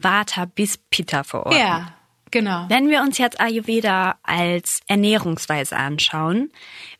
Vata 0.00 0.44
bis 0.46 0.76
Pitta 0.76 1.22
verorten. 1.22 1.56
Ja, 1.60 1.94
genau. 2.34 2.66
Wenn 2.68 2.90
wir 2.90 3.00
uns 3.00 3.16
jetzt 3.16 3.40
Ayurveda 3.40 4.16
als 4.22 4.80
Ernährungsweise 4.86 5.76
anschauen, 5.76 6.50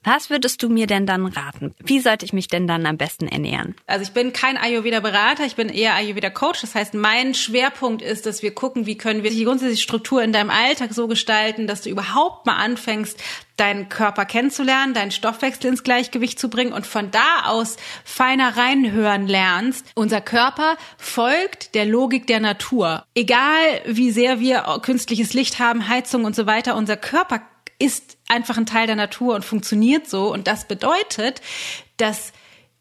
was 0.02 0.30
würdest 0.30 0.62
du 0.62 0.68
mir 0.68 0.86
denn 0.86 1.06
dann 1.06 1.26
raten? 1.26 1.74
Wie 1.84 2.00
sollte 2.00 2.24
ich 2.24 2.32
mich 2.32 2.48
denn 2.48 2.66
dann 2.66 2.86
am 2.86 2.96
besten 2.96 3.26
ernähren? 3.26 3.74
Also 3.86 4.04
ich 4.04 4.12
bin 4.12 4.32
kein 4.32 4.56
Ayurveda-Berater, 4.56 5.44
ich 5.44 5.56
bin 5.56 5.68
eher 5.68 5.94
Ayurveda-Coach. 5.94 6.60
Das 6.60 6.74
heißt, 6.74 6.94
mein 6.94 7.34
Schwerpunkt 7.34 8.00
ist, 8.00 8.26
dass 8.26 8.42
wir 8.42 8.54
gucken, 8.54 8.86
wie 8.86 8.96
können 8.96 9.22
wir 9.22 9.30
die 9.30 9.44
grundsätzliche 9.44 9.82
Struktur 9.82 10.22
in 10.22 10.32
deinem 10.32 10.50
Alltag 10.50 10.94
so 10.94 11.08
gestalten, 11.08 11.66
dass 11.66 11.82
du 11.82 11.90
überhaupt 11.90 12.46
mal 12.46 12.56
anfängst, 12.56 13.20
deinen 13.56 13.88
Körper 13.88 14.24
kennenzulernen, 14.24 14.94
deinen 14.94 15.10
Stoffwechsel 15.10 15.70
ins 15.70 15.82
Gleichgewicht 15.82 16.38
zu 16.38 16.50
bringen 16.50 16.72
und 16.72 16.86
von 16.86 17.10
da 17.10 17.44
aus 17.46 17.76
feiner 18.04 18.56
reinhören 18.56 19.26
lernst. 19.26 19.86
Unser 19.94 20.20
Körper 20.20 20.76
folgt 20.98 21.74
der 21.74 21.86
Logik 21.86 22.26
der 22.26 22.40
Natur. 22.40 23.04
Egal 23.14 23.82
wie 23.86 24.10
sehr 24.10 24.40
wir 24.40 24.64
künstliches 24.82 25.34
Licht 25.34 25.58
haben, 25.58 25.88
Heizung 25.88 26.24
und 26.24 26.34
so 26.34 26.46
weiter, 26.46 26.76
unser 26.76 26.96
Körper 26.96 27.42
ist 27.78 28.18
einfach 28.28 28.56
ein 28.56 28.66
Teil 28.66 28.86
der 28.86 28.96
Natur 28.96 29.34
und 29.34 29.44
funktioniert 29.44 30.08
so. 30.08 30.32
Und 30.32 30.46
das 30.46 30.66
bedeutet, 30.66 31.40
dass 31.96 32.32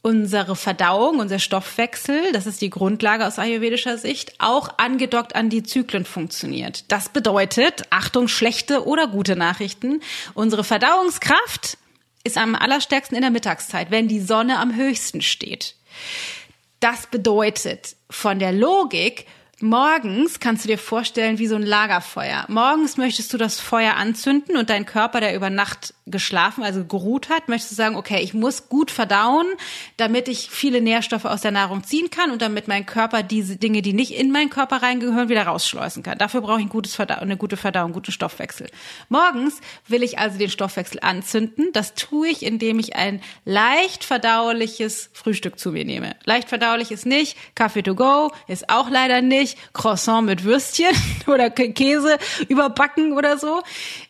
unsere 0.03 0.57
Verdauung, 0.57 1.19
unser 1.19 1.39
Stoffwechsel, 1.39 2.33
das 2.33 2.45
ist 2.45 2.61
die 2.61 2.69
Grundlage 2.69 3.25
aus 3.25 3.39
ayurvedischer 3.39 3.97
Sicht, 3.97 4.33
auch 4.37 4.77
angedockt 4.77 5.33
an 5.33 5.49
die 5.49 5.63
Zyklen 5.63 6.05
funktioniert. 6.05 6.91
Das 6.91 7.09
bedeutet, 7.09 7.83
Achtung, 7.89 8.27
schlechte 8.27 8.85
oder 8.85 9.07
gute 9.07 9.37
Nachrichten, 9.37 10.01
unsere 10.33 10.65
Verdauungskraft 10.65 11.77
ist 12.25 12.37
am 12.37 12.53
allerstärksten 12.53 13.15
in 13.15 13.21
der 13.21 13.31
Mittagszeit, 13.31 13.91
wenn 13.91 14.09
die 14.09 14.19
Sonne 14.19 14.59
am 14.59 14.75
höchsten 14.75 15.21
steht. 15.21 15.75
Das 16.81 17.07
bedeutet 17.07 17.95
von 18.09 18.39
der 18.39 18.51
Logik, 18.51 19.25
morgens 19.63 20.39
kannst 20.39 20.63
du 20.63 20.67
dir 20.67 20.77
vorstellen 20.77 21.39
wie 21.39 21.47
so 21.47 21.55
ein 21.55 21.63
Lagerfeuer. 21.63 22.45
Morgens 22.49 22.97
möchtest 22.97 23.33
du 23.33 23.37
das 23.37 23.59
Feuer 23.59 23.95
anzünden 23.95 24.57
und 24.57 24.69
dein 24.69 24.85
Körper, 24.85 25.21
der 25.21 25.35
über 25.35 25.49
Nacht 25.49 25.93
geschlafen, 26.05 26.63
also 26.63 26.83
geruht 26.83 27.29
hat, 27.29 27.47
möchtest 27.47 27.71
du 27.71 27.75
sagen, 27.75 27.95
okay, 27.95 28.21
ich 28.21 28.33
muss 28.33 28.67
gut 28.67 28.91
verdauen, 28.91 29.47
damit 29.97 30.27
ich 30.27 30.49
viele 30.49 30.81
Nährstoffe 30.81 31.25
aus 31.25 31.41
der 31.41 31.51
Nahrung 31.51 31.83
ziehen 31.83 32.09
kann 32.09 32.31
und 32.31 32.41
damit 32.41 32.67
mein 32.67 32.85
Körper 32.85 33.23
diese 33.23 33.55
Dinge, 33.55 33.81
die 33.81 33.93
nicht 33.93 34.13
in 34.13 34.31
meinen 34.31 34.49
Körper 34.49 34.83
reingehören, 34.83 35.29
wieder 35.29 35.43
rausschleusen 35.43 36.03
kann. 36.03 36.17
Dafür 36.17 36.41
brauche 36.41 36.59
ich 36.59 36.65
ein 36.65 36.69
gutes 36.69 36.95
Verdau 36.95 37.15
eine 37.15 37.37
gute 37.37 37.55
Verdauung, 37.55 37.85
einen 37.85 37.93
guten 37.93 38.11
Stoffwechsel. 38.11 38.67
Morgens 39.07 39.61
will 39.87 40.03
ich 40.03 40.19
also 40.19 40.37
den 40.37 40.49
Stoffwechsel 40.49 40.99
anzünden. 41.01 41.69
Das 41.71 41.93
tue 41.93 42.27
ich, 42.27 42.43
indem 42.43 42.79
ich 42.79 42.95
ein 42.95 43.21
leicht 43.45 44.03
verdauliches 44.03 45.09
Frühstück 45.13 45.57
zu 45.57 45.71
mir 45.71 45.85
nehme. 45.85 46.15
Leicht 46.25 46.49
verdaulich 46.49 46.91
ist 46.91 47.05
nicht, 47.05 47.37
Kaffee 47.55 47.81
to 47.81 47.95
go 47.95 48.31
ist 48.47 48.69
auch 48.69 48.89
leider 48.89 49.21
nicht, 49.21 49.52
Croissant 49.73 50.25
mit 50.25 50.43
Würstchen 50.43 50.95
oder 51.27 51.49
Käse 51.49 52.17
überbacken 52.49 53.13
oder 53.13 53.37
so, 53.37 53.61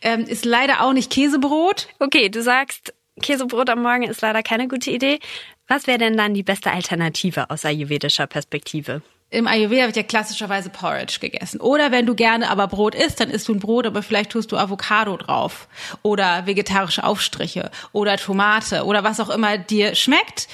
ähm, 0.01 0.21
ist 0.21 0.45
leider 0.45 0.81
auch 0.81 0.93
nicht 0.93 1.12
Käsebrot. 1.12 1.88
Okay, 2.00 2.29
du 2.29 2.41
sagst, 2.41 2.93
Käsebrot 3.21 3.69
am 3.69 3.81
Morgen 3.81 4.03
ist 4.03 4.21
leider 4.21 4.41
keine 4.43 4.67
gute 4.67 4.91
Idee. 4.91 5.19
Was 5.67 5.88
wäre 5.88 5.97
denn 5.97 6.17
dann 6.17 6.33
die 6.33 6.43
beste 6.43 6.71
Alternative 6.71 7.50
aus 7.50 7.65
ayurvedischer 7.65 8.27
Perspektive? 8.27 9.01
Im 9.33 9.47
Ayurveda 9.47 9.87
wird 9.87 9.95
ja 9.95 10.03
klassischerweise 10.03 10.69
Porridge 10.69 11.17
gegessen. 11.19 11.59
Oder 11.59 11.91
wenn 11.91 12.05
du 12.05 12.13
gerne 12.13 12.51
aber 12.51 12.67
Brot 12.67 12.93
isst, 12.93 13.19
dann 13.19 13.31
isst 13.31 13.47
du 13.47 13.55
ein 13.55 13.59
Brot, 13.59 13.87
aber 13.87 14.03
vielleicht 14.03 14.29
tust 14.29 14.51
du 14.51 14.57
Avocado 14.57 15.17
drauf. 15.17 15.67
Oder 16.03 16.45
vegetarische 16.45 17.03
Aufstriche. 17.03 17.71
Oder 17.93 18.17
Tomate. 18.17 18.85
Oder 18.85 19.03
was 19.03 19.19
auch 19.19 19.31
immer 19.31 19.57
dir 19.57 19.95
schmeckt. 19.95 20.47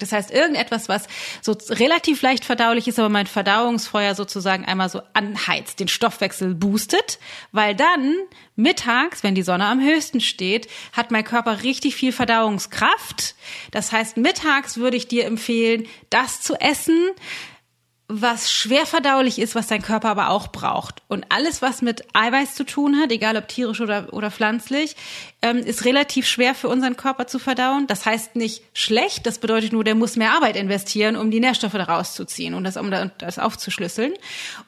Das 0.00 0.10
heißt, 0.10 0.32
irgendetwas, 0.32 0.88
was 0.88 1.06
so 1.40 1.56
relativ 1.70 2.22
leicht 2.22 2.44
verdaulich 2.44 2.88
ist, 2.88 2.98
aber 2.98 3.08
mein 3.08 3.28
Verdauungsfeuer 3.28 4.16
sozusagen 4.16 4.64
einmal 4.64 4.88
so 4.88 5.00
anheizt, 5.12 5.78
den 5.78 5.86
Stoffwechsel 5.86 6.56
boostet. 6.56 7.20
Weil 7.52 7.76
dann 7.76 8.16
mittags, 8.56 9.22
wenn 9.22 9.36
die 9.36 9.42
Sonne 9.42 9.66
am 9.66 9.80
höchsten 9.80 10.20
steht, 10.20 10.66
hat 10.92 11.12
mein 11.12 11.22
Körper 11.22 11.62
richtig 11.62 11.94
viel 11.94 12.10
Verdauungskraft. 12.10 13.36
Das 13.70 13.92
heißt, 13.92 14.16
mittags 14.16 14.76
würde 14.76 14.96
ich 14.96 15.06
dir 15.06 15.24
empfehlen, 15.24 15.86
das 16.10 16.40
zu 16.40 16.56
essen, 16.56 16.98
was 18.06 18.52
schwer 18.52 18.84
verdaulich 18.84 19.38
ist, 19.38 19.54
was 19.54 19.66
dein 19.66 19.80
Körper 19.80 20.10
aber 20.10 20.28
auch 20.28 20.48
braucht. 20.48 21.02
Und 21.08 21.24
alles, 21.30 21.62
was 21.62 21.80
mit 21.80 22.04
Eiweiß 22.12 22.54
zu 22.54 22.64
tun 22.64 23.00
hat, 23.00 23.10
egal 23.10 23.36
ob 23.38 23.48
tierisch 23.48 23.80
oder, 23.80 24.12
oder 24.12 24.30
pflanzlich, 24.30 24.94
ähm, 25.40 25.58
ist 25.58 25.86
relativ 25.86 26.26
schwer 26.26 26.54
für 26.54 26.68
unseren 26.68 26.98
Körper 26.98 27.26
zu 27.26 27.38
verdauen. 27.38 27.86
Das 27.86 28.04
heißt 28.04 28.36
nicht 28.36 28.62
schlecht, 28.74 29.26
das 29.26 29.38
bedeutet 29.38 29.72
nur, 29.72 29.84
der 29.84 29.94
muss 29.94 30.16
mehr 30.16 30.32
Arbeit 30.32 30.56
investieren, 30.56 31.16
um 31.16 31.30
die 31.30 31.40
Nährstoffe 31.40 31.72
da 31.72 31.84
rauszuziehen 31.84 32.52
und 32.52 32.64
das, 32.64 32.76
um 32.76 32.90
das 32.90 33.38
aufzuschlüsseln. 33.38 34.12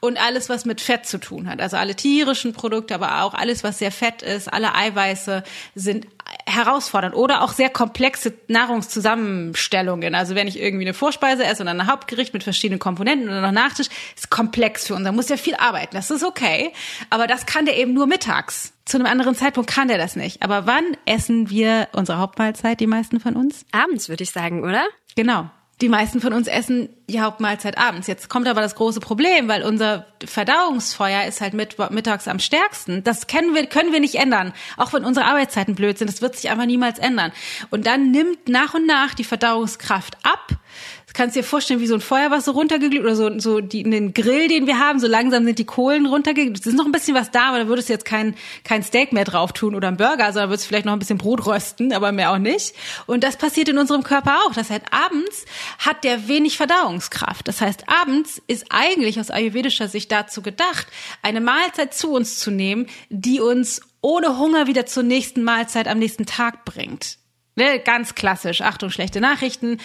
Und 0.00 0.18
alles, 0.18 0.48
was 0.48 0.64
mit 0.64 0.80
Fett 0.80 1.04
zu 1.04 1.18
tun 1.18 1.50
hat, 1.50 1.60
also 1.60 1.76
alle 1.76 1.94
tierischen 1.94 2.54
Produkte, 2.54 2.94
aber 2.94 3.22
auch 3.22 3.34
alles, 3.34 3.62
was 3.62 3.78
sehr 3.78 3.92
fett 3.92 4.22
ist, 4.22 4.50
alle 4.50 4.74
Eiweiße 4.74 5.42
sind 5.74 6.06
herausfordernd 6.56 7.14
oder 7.14 7.42
auch 7.42 7.52
sehr 7.52 7.70
komplexe 7.70 8.34
Nahrungszusammenstellungen. 8.48 10.14
Also 10.14 10.34
wenn 10.34 10.48
ich 10.48 10.58
irgendwie 10.58 10.84
eine 10.84 10.94
Vorspeise 10.94 11.44
esse 11.44 11.62
und 11.62 11.66
dann 11.66 11.80
ein 11.80 11.86
Hauptgericht 11.86 12.34
mit 12.34 12.42
verschiedenen 12.42 12.78
Komponenten 12.78 13.28
dann 13.28 13.42
noch 13.42 13.52
Nachtisch, 13.52 13.88
ist 14.16 14.30
komplex 14.30 14.86
für 14.86 14.94
uns. 14.94 15.04
Da 15.04 15.12
muss 15.12 15.28
ja 15.28 15.36
viel 15.36 15.54
arbeiten. 15.54 15.94
Das 15.94 16.10
ist 16.10 16.24
okay. 16.24 16.72
Aber 17.10 17.26
das 17.26 17.46
kann 17.46 17.66
der 17.66 17.76
eben 17.78 17.94
nur 17.94 18.06
mittags. 18.06 18.72
Zu 18.84 18.98
einem 18.98 19.06
anderen 19.06 19.34
Zeitpunkt 19.34 19.70
kann 19.70 19.88
der 19.88 19.98
das 19.98 20.16
nicht. 20.16 20.42
Aber 20.42 20.66
wann 20.66 20.84
essen 21.06 21.50
wir 21.50 21.88
unsere 21.92 22.18
Hauptmahlzeit, 22.18 22.80
die 22.80 22.86
meisten 22.86 23.20
von 23.20 23.34
uns? 23.34 23.64
Abends, 23.72 24.08
würde 24.08 24.22
ich 24.22 24.30
sagen, 24.30 24.62
oder? 24.62 24.84
Genau. 25.16 25.50
Die 25.82 25.90
meisten 25.90 26.22
von 26.22 26.32
uns 26.32 26.48
essen 26.48 26.88
die 27.06 27.20
Hauptmahlzeit 27.20 27.76
abends. 27.76 28.06
Jetzt 28.06 28.30
kommt 28.30 28.48
aber 28.48 28.62
das 28.62 28.76
große 28.76 29.00
Problem, 29.00 29.46
weil 29.46 29.62
unser 29.62 30.06
Verdauungsfeuer 30.24 31.24
ist 31.24 31.42
halt 31.42 31.52
mit, 31.52 31.76
mittags 31.90 32.28
am 32.28 32.38
stärksten. 32.38 33.04
Das 33.04 33.26
können 33.26 33.54
wir, 33.54 33.66
können 33.66 33.92
wir 33.92 34.00
nicht 34.00 34.14
ändern. 34.14 34.54
Auch 34.78 34.94
wenn 34.94 35.04
unsere 35.04 35.26
Arbeitszeiten 35.26 35.74
blöd 35.74 35.98
sind, 35.98 36.10
das 36.10 36.22
wird 36.22 36.34
sich 36.34 36.48
einfach 36.50 36.64
niemals 36.64 36.98
ändern. 36.98 37.30
Und 37.68 37.86
dann 37.86 38.10
nimmt 38.10 38.48
nach 38.48 38.72
und 38.72 38.86
nach 38.86 39.12
die 39.12 39.24
Verdauungskraft 39.24 40.16
ab. 40.22 40.48
Kannst 41.16 41.34
dir 41.34 41.44
vorstellen, 41.44 41.80
wie 41.80 41.86
so 41.86 41.94
ein 41.94 42.02
Feuer, 42.02 42.30
was 42.30 42.44
so 42.44 42.50
runtergeglüht 42.50 43.00
oder 43.00 43.16
so, 43.16 43.38
so 43.38 43.62
die, 43.62 43.82
den 43.84 44.12
Grill, 44.12 44.48
den 44.48 44.66
wir 44.66 44.78
haben, 44.78 45.00
so 45.00 45.06
langsam 45.06 45.46
sind 45.46 45.58
die 45.58 45.64
Kohlen 45.64 46.04
runtergeglüht. 46.04 46.60
Es 46.60 46.66
ist 46.66 46.76
noch 46.76 46.84
ein 46.84 46.92
bisschen 46.92 47.14
was 47.14 47.30
da, 47.30 47.48
aber 47.48 47.60
da 47.60 47.68
würdest 47.68 47.88
du 47.88 47.94
jetzt 47.94 48.04
kein, 48.04 48.34
kein 48.64 48.82
Steak 48.82 49.14
mehr 49.14 49.24
drauf 49.24 49.54
tun 49.54 49.74
oder 49.74 49.88
einen 49.88 49.96
Burger, 49.96 50.30
sondern 50.34 50.50
würdest 50.50 50.66
vielleicht 50.66 50.84
noch 50.84 50.92
ein 50.92 50.98
bisschen 50.98 51.16
Brot 51.16 51.46
rösten, 51.46 51.94
aber 51.94 52.12
mehr 52.12 52.32
auch 52.32 52.36
nicht. 52.36 52.74
Und 53.06 53.24
das 53.24 53.38
passiert 53.38 53.70
in 53.70 53.78
unserem 53.78 54.02
Körper 54.02 54.40
auch. 54.44 54.52
Das 54.52 54.68
heißt, 54.68 54.84
abends 54.90 55.46
hat 55.78 56.04
der 56.04 56.28
wenig 56.28 56.58
Verdauungskraft. 56.58 57.48
Das 57.48 57.62
heißt, 57.62 57.84
abends 57.88 58.42
ist 58.46 58.66
eigentlich 58.68 59.18
aus 59.18 59.30
ayurvedischer 59.30 59.88
Sicht 59.88 60.12
dazu 60.12 60.42
gedacht, 60.42 60.86
eine 61.22 61.40
Mahlzeit 61.40 61.94
zu 61.94 62.12
uns 62.12 62.38
zu 62.38 62.50
nehmen, 62.50 62.88
die 63.08 63.40
uns 63.40 63.80
ohne 64.02 64.38
Hunger 64.38 64.66
wieder 64.66 64.84
zur 64.84 65.02
nächsten 65.02 65.44
Mahlzeit 65.44 65.88
am 65.88 65.98
nächsten 65.98 66.26
Tag 66.26 66.66
bringt. 66.66 67.16
Ne, 67.58 67.80
ganz 67.80 68.14
klassisch. 68.14 68.60
Achtung, 68.60 68.90
schlechte 68.90 69.22
Nachrichten. 69.22 69.78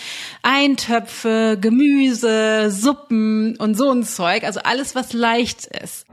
Eintöpfe, 0.43 1.57
Gemüse, 1.59 2.69
Suppen 2.69 3.55
und 3.55 3.75
so 3.75 3.89
ein 3.91 4.03
Zeug. 4.03 4.43
Also 4.43 4.59
alles, 4.59 4.93
was 4.93 5.13
leicht 5.13 5.67
ist. 5.67 6.05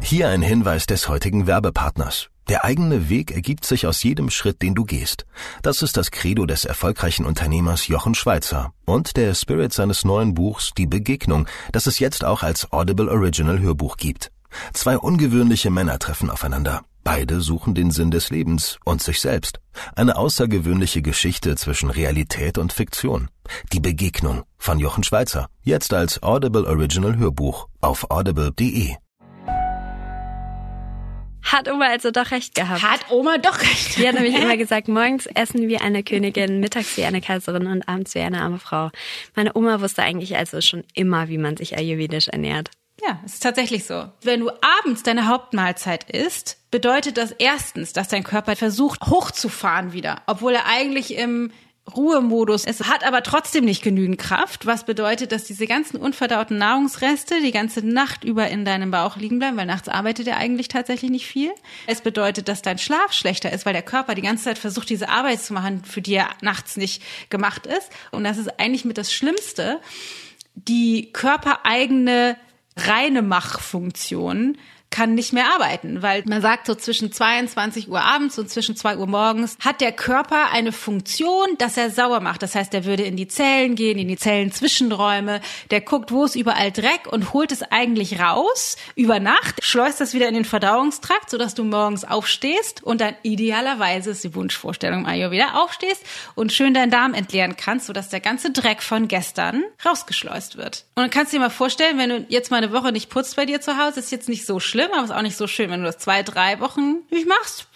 Hier 0.00 0.30
ein 0.30 0.40
Hinweis 0.40 0.86
des 0.86 1.08
heutigen 1.08 1.46
Werbepartners. 1.46 2.30
Der 2.48 2.64
eigene 2.64 3.10
Weg 3.10 3.30
ergibt 3.32 3.66
sich 3.66 3.86
aus 3.86 4.02
jedem 4.02 4.30
Schritt, 4.30 4.62
den 4.62 4.74
du 4.74 4.86
gehst. 4.86 5.26
Das 5.60 5.82
ist 5.82 5.98
das 5.98 6.10
Credo 6.10 6.46
des 6.46 6.64
erfolgreichen 6.64 7.26
Unternehmers 7.26 7.88
Jochen 7.88 8.14
Schweizer 8.14 8.72
und 8.86 9.18
der 9.18 9.34
Spirit 9.34 9.74
seines 9.74 10.02
neuen 10.02 10.32
Buchs 10.32 10.72
Die 10.78 10.86
Begegnung, 10.86 11.46
das 11.72 11.86
es 11.86 11.98
jetzt 11.98 12.24
auch 12.24 12.42
als 12.42 12.72
Audible 12.72 13.10
Original 13.10 13.58
Hörbuch 13.58 13.98
gibt. 13.98 14.30
Zwei 14.72 14.98
ungewöhnliche 14.98 15.70
Männer 15.70 15.98
treffen 15.98 16.30
aufeinander. 16.30 16.82
Beide 17.04 17.40
suchen 17.40 17.74
den 17.74 17.90
Sinn 17.90 18.10
des 18.10 18.30
Lebens 18.30 18.78
und 18.84 19.02
sich 19.02 19.20
selbst. 19.20 19.60
Eine 19.96 20.16
außergewöhnliche 20.16 21.00
Geschichte 21.00 21.56
zwischen 21.56 21.90
Realität 21.90 22.58
und 22.58 22.72
Fiktion. 22.72 23.28
Die 23.72 23.80
Begegnung 23.80 24.42
von 24.58 24.78
Jochen 24.78 25.04
Schweizer. 25.04 25.48
Jetzt 25.62 25.94
als 25.94 26.22
Audible 26.22 26.66
Original 26.66 27.16
Hörbuch 27.16 27.68
auf 27.80 28.10
audible.de. 28.10 28.96
Hat 31.50 31.66
Oma 31.70 31.86
also 31.86 32.10
doch 32.10 32.30
recht 32.30 32.54
gehabt. 32.54 32.82
Hat 32.82 33.10
Oma 33.10 33.38
doch 33.38 33.58
recht. 33.58 33.96
Die 33.96 34.06
hat 34.06 34.14
nämlich 34.14 34.34
immer 34.38 34.58
gesagt, 34.58 34.88
morgens 34.88 35.26
essen 35.26 35.66
wie 35.68 35.78
eine 35.78 36.02
Königin, 36.02 36.60
mittags 36.60 36.96
wie 36.98 37.04
eine 37.04 37.22
Kaiserin 37.22 37.66
und 37.66 37.88
abends 37.88 38.14
wie 38.14 38.20
eine 38.20 38.42
arme 38.42 38.58
Frau. 38.58 38.90
Meine 39.34 39.56
Oma 39.56 39.80
wusste 39.80 40.02
eigentlich 40.02 40.36
also 40.36 40.60
schon 40.60 40.84
immer, 40.92 41.28
wie 41.28 41.38
man 41.38 41.56
sich 41.56 41.78
ayurvedisch 41.78 42.28
ernährt. 42.28 42.70
Ja, 43.00 43.20
es 43.24 43.34
ist 43.34 43.42
tatsächlich 43.42 43.84
so. 43.84 44.08
Wenn 44.22 44.40
du 44.40 44.50
abends 44.50 45.02
deine 45.02 45.28
Hauptmahlzeit 45.28 46.10
isst, 46.10 46.58
bedeutet 46.70 47.16
das 47.16 47.32
erstens, 47.32 47.92
dass 47.92 48.08
dein 48.08 48.24
Körper 48.24 48.56
versucht, 48.56 49.06
hochzufahren 49.06 49.92
wieder, 49.92 50.22
obwohl 50.26 50.54
er 50.54 50.66
eigentlich 50.66 51.14
im 51.16 51.52
Ruhemodus. 51.96 52.64
Es 52.64 52.84
hat 52.84 53.04
aber 53.04 53.22
trotzdem 53.22 53.64
nicht 53.64 53.82
genügend 53.82 54.18
Kraft, 54.18 54.66
was 54.66 54.84
bedeutet, 54.84 55.32
dass 55.32 55.44
diese 55.44 55.66
ganzen 55.66 55.96
unverdauten 55.96 56.58
Nahrungsreste 56.58 57.40
die 57.40 57.52
ganze 57.52 57.86
Nacht 57.86 58.24
über 58.24 58.48
in 58.48 58.64
deinem 58.64 58.90
Bauch 58.90 59.16
liegen 59.16 59.38
bleiben, 59.38 59.56
weil 59.56 59.66
nachts 59.66 59.88
arbeitet 59.88 60.26
er 60.26 60.36
eigentlich 60.36 60.68
tatsächlich 60.68 61.10
nicht 61.10 61.26
viel. 61.26 61.50
Es 61.86 62.00
bedeutet, 62.00 62.48
dass 62.48 62.62
dein 62.62 62.78
Schlaf 62.78 63.12
schlechter 63.12 63.52
ist, 63.52 63.64
weil 63.64 63.72
der 63.72 63.82
Körper 63.82 64.14
die 64.14 64.22
ganze 64.22 64.44
Zeit 64.44 64.58
versucht, 64.58 64.90
diese 64.90 65.08
Arbeit 65.08 65.40
zu 65.40 65.54
machen, 65.54 65.84
für 65.84 66.02
die 66.02 66.14
er 66.14 66.28
nachts 66.42 66.76
nicht 66.76 67.02
gemacht 67.30 67.66
ist. 67.66 67.90
Und 68.10 68.24
das 68.24 68.38
ist 68.38 68.60
eigentlich 68.60 68.84
mit 68.84 68.98
das 68.98 69.12
Schlimmste. 69.12 69.80
Die 70.54 71.10
körpereigene 71.12 72.36
reine 72.86 73.22
Machfunktion 73.22 74.54
kann 74.90 75.14
nicht 75.14 75.32
mehr 75.32 75.52
arbeiten, 75.52 76.02
weil 76.02 76.22
man 76.26 76.42
sagt, 76.42 76.66
so 76.66 76.74
zwischen 76.74 77.12
22 77.12 77.88
Uhr 77.88 78.00
abends 78.00 78.38
und 78.38 78.50
zwischen 78.50 78.76
2 78.76 78.96
Uhr 78.96 79.06
morgens 79.06 79.56
hat 79.62 79.80
der 79.80 79.92
Körper 79.92 80.50
eine 80.50 80.72
Funktion, 80.72 81.46
dass 81.58 81.76
er 81.76 81.90
sauer 81.90 82.20
macht. 82.20 82.42
Das 82.42 82.54
heißt, 82.54 82.72
er 82.74 82.84
würde 82.84 83.02
in 83.02 83.16
die 83.16 83.28
Zellen 83.28 83.74
gehen, 83.74 83.98
in 83.98 84.08
die 84.08 84.16
Zellenzwischenräume, 84.16 85.40
der 85.70 85.80
guckt, 85.80 86.10
wo 86.10 86.24
ist 86.24 86.36
überall 86.36 86.72
Dreck 86.72 87.06
und 87.10 87.32
holt 87.32 87.52
es 87.52 87.62
eigentlich 87.62 88.20
raus 88.20 88.76
über 88.94 89.20
Nacht, 89.20 89.62
schleust 89.62 90.00
das 90.00 90.14
wieder 90.14 90.28
in 90.28 90.34
den 90.34 90.44
Verdauungstrakt, 90.44 91.30
sodass 91.30 91.54
du 91.54 91.64
morgens 91.64 92.04
aufstehst 92.04 92.82
und 92.82 93.00
dann 93.00 93.14
idealerweise 93.22 94.10
ist 94.10 94.24
die 94.24 94.34
Wunschvorstellung 94.34 95.00
im 95.00 95.06
Ayurveda 95.06 95.54
aufstehst 95.62 96.04
und 96.34 96.52
schön 96.52 96.74
deinen 96.74 96.90
Darm 96.90 97.14
entleeren 97.14 97.56
kannst, 97.56 97.86
sodass 97.86 98.08
der 98.08 98.20
ganze 98.20 98.50
Dreck 98.50 98.82
von 98.82 99.08
gestern 99.08 99.64
rausgeschleust 99.84 100.56
wird. 100.56 100.86
Und 100.94 101.02
dann 101.02 101.10
kannst 101.10 101.32
du 101.32 101.36
dir 101.36 101.42
mal 101.42 101.50
vorstellen, 101.50 101.98
wenn 101.98 102.10
du 102.10 102.26
jetzt 102.28 102.50
mal 102.50 102.58
eine 102.58 102.72
Woche 102.72 102.92
nicht 102.92 103.10
putzt 103.10 103.36
bei 103.36 103.46
dir 103.46 103.60
zu 103.60 103.76
Hause, 103.76 104.00
ist 104.00 104.12
jetzt 104.12 104.28
nicht 104.28 104.46
so 104.46 104.60
schlimm, 104.60 104.77
aber 104.86 105.04
ist 105.04 105.10
auch 105.10 105.22
nicht 105.22 105.36
so 105.36 105.46
schön, 105.46 105.70
wenn 105.70 105.80
du 105.80 105.86
das 105.86 105.98
zwei, 105.98 106.22
drei 106.22 106.60
Wochen 106.60 107.02
nicht 107.10 107.28
machst 107.28 107.66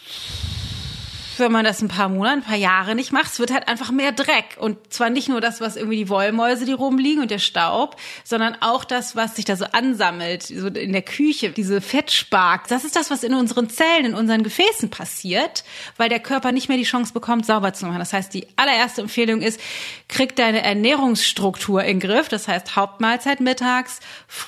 wenn 1.39 1.53
man 1.53 1.65
das 1.65 1.83
ein 1.83 1.89
paar 1.89 2.09
Monate, 2.09 2.37
ein 2.37 2.43
paar 2.43 2.57
Jahre 2.57 2.95
nicht 2.95 3.13
macht, 3.13 3.33
es 3.33 3.39
wird 3.39 3.53
halt 3.53 3.69
einfach 3.69 3.91
mehr 3.91 4.13
Dreck. 4.13 4.57
Und 4.59 4.93
zwar 4.93 5.11
nicht 5.11 5.29
nur 5.29 5.41
das, 5.41 5.61
was 5.61 5.77
irgendwie 5.77 5.97
die 5.97 6.09
Wollmäuse, 6.09 6.65
die 6.65 6.73
rumliegen 6.73 7.23
und 7.23 7.31
der 7.31 7.39
Staub, 7.39 7.97
sondern 8.25 8.57
auch 8.61 8.85
das, 8.85 9.17
was 9.17 9.37
sich 9.37 9.45
da 9.45 9.57
so 9.57 9.65
ansammelt, 9.73 10.43
so 10.43 10.69
in 10.69 10.93
der 10.93 11.03
Küche, 11.03 11.51
diese 11.51 11.81
Fettspark. 11.81 12.69
Das 12.69 12.85
ist 12.85 12.97
das, 12.97 13.11
was 13.11 13.23
in 13.23 13.35
unseren 13.35 13.71
Zellen, 13.71 14.07
in 14.07 14.15
unseren 14.15 14.43
Gefäßen 14.43 14.91
passiert, 14.91 15.65
weil 15.97 16.09
der 16.09 16.21
Körper 16.21 16.53
nicht 16.53 16.69
mehr 16.69 16.79
die 16.79 16.85
Chance 16.85 17.13
bekommt, 17.13 17.47
sauber 17.47 17.73
zu 17.73 17.87
machen. 17.87 17.99
Das 17.99 18.13
heißt, 18.13 18.33
die 18.35 18.47
allererste 18.57 19.03
Empfehlung 19.03 19.41
ist, 19.43 19.61
krieg 20.09 20.37
deine 20.37 20.63
Ernährungsstruktur 20.63 21.83
in 21.85 22.01
den 22.01 22.09
Griff. 22.09 22.29
Das 22.29 22.49
heißt, 22.49 22.77
Hauptmahlzeit 22.77 23.41
mittags, 23.41 24.01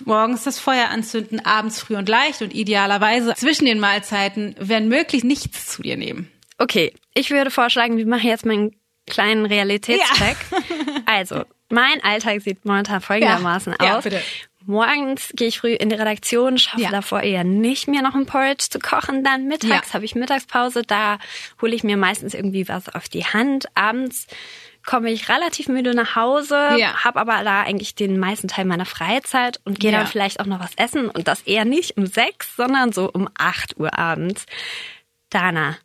morgens 0.05 0.45
das 0.45 0.59
Feuer 0.59 0.88
anzünden, 0.91 1.45
abends 1.45 1.81
früh 1.81 1.97
und 1.97 2.09
leicht 2.09 2.43
und 2.43 2.55
idealerweise 2.55 3.35
zwischen 3.35 3.67
den 3.67 3.81
Mahlzeiten, 3.81 4.55
wenn 4.59 4.88
möglich, 4.88 5.25
nichts 5.25 5.69
zu 5.69 5.83
dir 5.83 5.97
nehmen. 5.97 6.34
Okay, 6.58 6.92
ich 7.14 7.30
würde 7.30 7.50
vorschlagen, 7.50 7.96
wir 7.96 8.06
machen 8.06 8.28
jetzt 8.28 8.46
mal 8.46 8.54
einen 8.54 8.76
kleinen 9.06 9.46
Realitätscheck. 9.46 10.37
Ja. 10.50 10.58
also, 11.06 11.44
mein 11.68 12.02
Alltag 12.02 12.40
sieht 12.42 12.64
momentan 12.64 13.00
folgendermaßen 13.00 13.75
ja. 13.80 13.99
aus. 13.99 14.04
Ja, 14.04 14.20
Morgens 14.66 15.30
gehe 15.34 15.49
ich 15.49 15.58
früh 15.58 15.75
in 15.75 15.90
die 15.90 15.96
Redaktion, 15.96 16.56
schaffe 16.56 16.80
ja. 16.80 16.90
davor 16.90 17.20
eher 17.20 17.44
nicht 17.44 17.87
mehr 17.87 18.00
noch 18.00 18.14
ein 18.14 18.25
Porridge 18.25 18.66
zu 18.70 18.78
kochen. 18.78 19.23
Dann 19.23 19.46
mittags 19.46 19.88
ja. 19.88 19.94
habe 19.94 20.06
ich 20.06 20.14
Mittagspause, 20.14 20.82
da 20.82 21.18
hole 21.61 21.75
ich 21.75 21.84
mir 21.84 21.99
meistens 21.99 22.32
irgendwie 22.32 22.66
was 22.66 22.88
auf 22.88 23.08
die 23.11 23.26
Hand. 23.26 23.66
Abends 23.75 24.26
komme 24.87 25.11
ich 25.11 25.29
relativ 25.29 25.68
müde 25.68 25.94
nach 25.94 26.16
Hause, 26.16 26.76
ja. 26.79 27.05
habe 27.05 27.20
aber 27.20 27.44
da 27.44 27.62
eigentlich 27.62 27.94
den 27.94 28.18
meisten 28.18 28.48
Teil 28.48 28.64
meiner 28.64 28.87
Freizeit 28.87 29.61
und 29.64 29.81
gehe 29.81 29.92
dann 29.92 30.07
vielleicht 30.07 30.40
auch 30.40 30.46
noch 30.46 30.61
was 30.61 30.74
essen 30.76 31.11
und 31.11 31.29
das 31.29 31.42
eher 31.42 31.64
nicht 31.64 31.96
um 31.96 32.07
sechs, 32.07 32.57
sondern 32.57 32.92
so 32.92 33.11
um 33.11 33.29
acht 33.37 33.79
Uhr 33.79 33.98
abends. 33.98 34.46
Dana, 35.29 35.76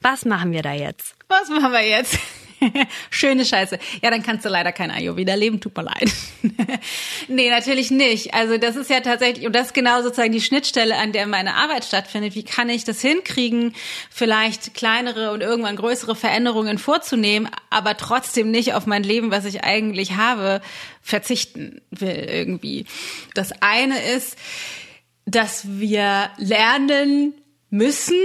was 0.00 0.24
machen 0.24 0.52
wir 0.52 0.62
da 0.62 0.72
jetzt? 0.72 1.14
Was 1.28 1.48
machen 1.48 1.72
wir 1.72 1.86
jetzt? 1.86 2.18
Schöne 3.10 3.44
Scheiße. 3.44 3.78
Ja, 4.02 4.10
dann 4.10 4.22
kannst 4.22 4.44
du 4.44 4.48
leider 4.48 4.72
kein 4.72 4.90
Ayurveda 4.90 5.34
leben, 5.34 5.60
tut 5.60 5.76
mir 5.76 5.84
leid. 5.84 6.10
nee, 7.28 7.50
natürlich 7.50 7.90
nicht. 7.90 8.34
Also 8.34 8.58
das 8.58 8.76
ist 8.76 8.90
ja 8.90 9.00
tatsächlich, 9.00 9.46
und 9.46 9.54
das 9.54 9.68
ist 9.68 9.74
genau 9.74 10.02
sozusagen 10.02 10.32
die 10.32 10.40
Schnittstelle, 10.40 10.96
an 10.96 11.12
der 11.12 11.26
meine 11.26 11.54
Arbeit 11.54 11.84
stattfindet. 11.84 12.34
Wie 12.34 12.44
kann 12.44 12.68
ich 12.68 12.84
das 12.84 13.00
hinkriegen, 13.00 13.74
vielleicht 14.10 14.74
kleinere 14.74 15.32
und 15.32 15.40
irgendwann 15.40 15.76
größere 15.76 16.16
Veränderungen 16.16 16.78
vorzunehmen, 16.78 17.48
aber 17.70 17.96
trotzdem 17.96 18.50
nicht 18.50 18.74
auf 18.74 18.86
mein 18.86 19.02
Leben, 19.02 19.30
was 19.30 19.44
ich 19.44 19.64
eigentlich 19.64 20.16
habe, 20.16 20.60
verzichten 21.02 21.80
will 21.90 22.26
irgendwie. 22.28 22.86
Das 23.34 23.52
eine 23.60 24.02
ist, 24.02 24.36
dass 25.26 25.62
wir 25.66 26.30
lernen 26.38 27.34
müssen, 27.70 28.16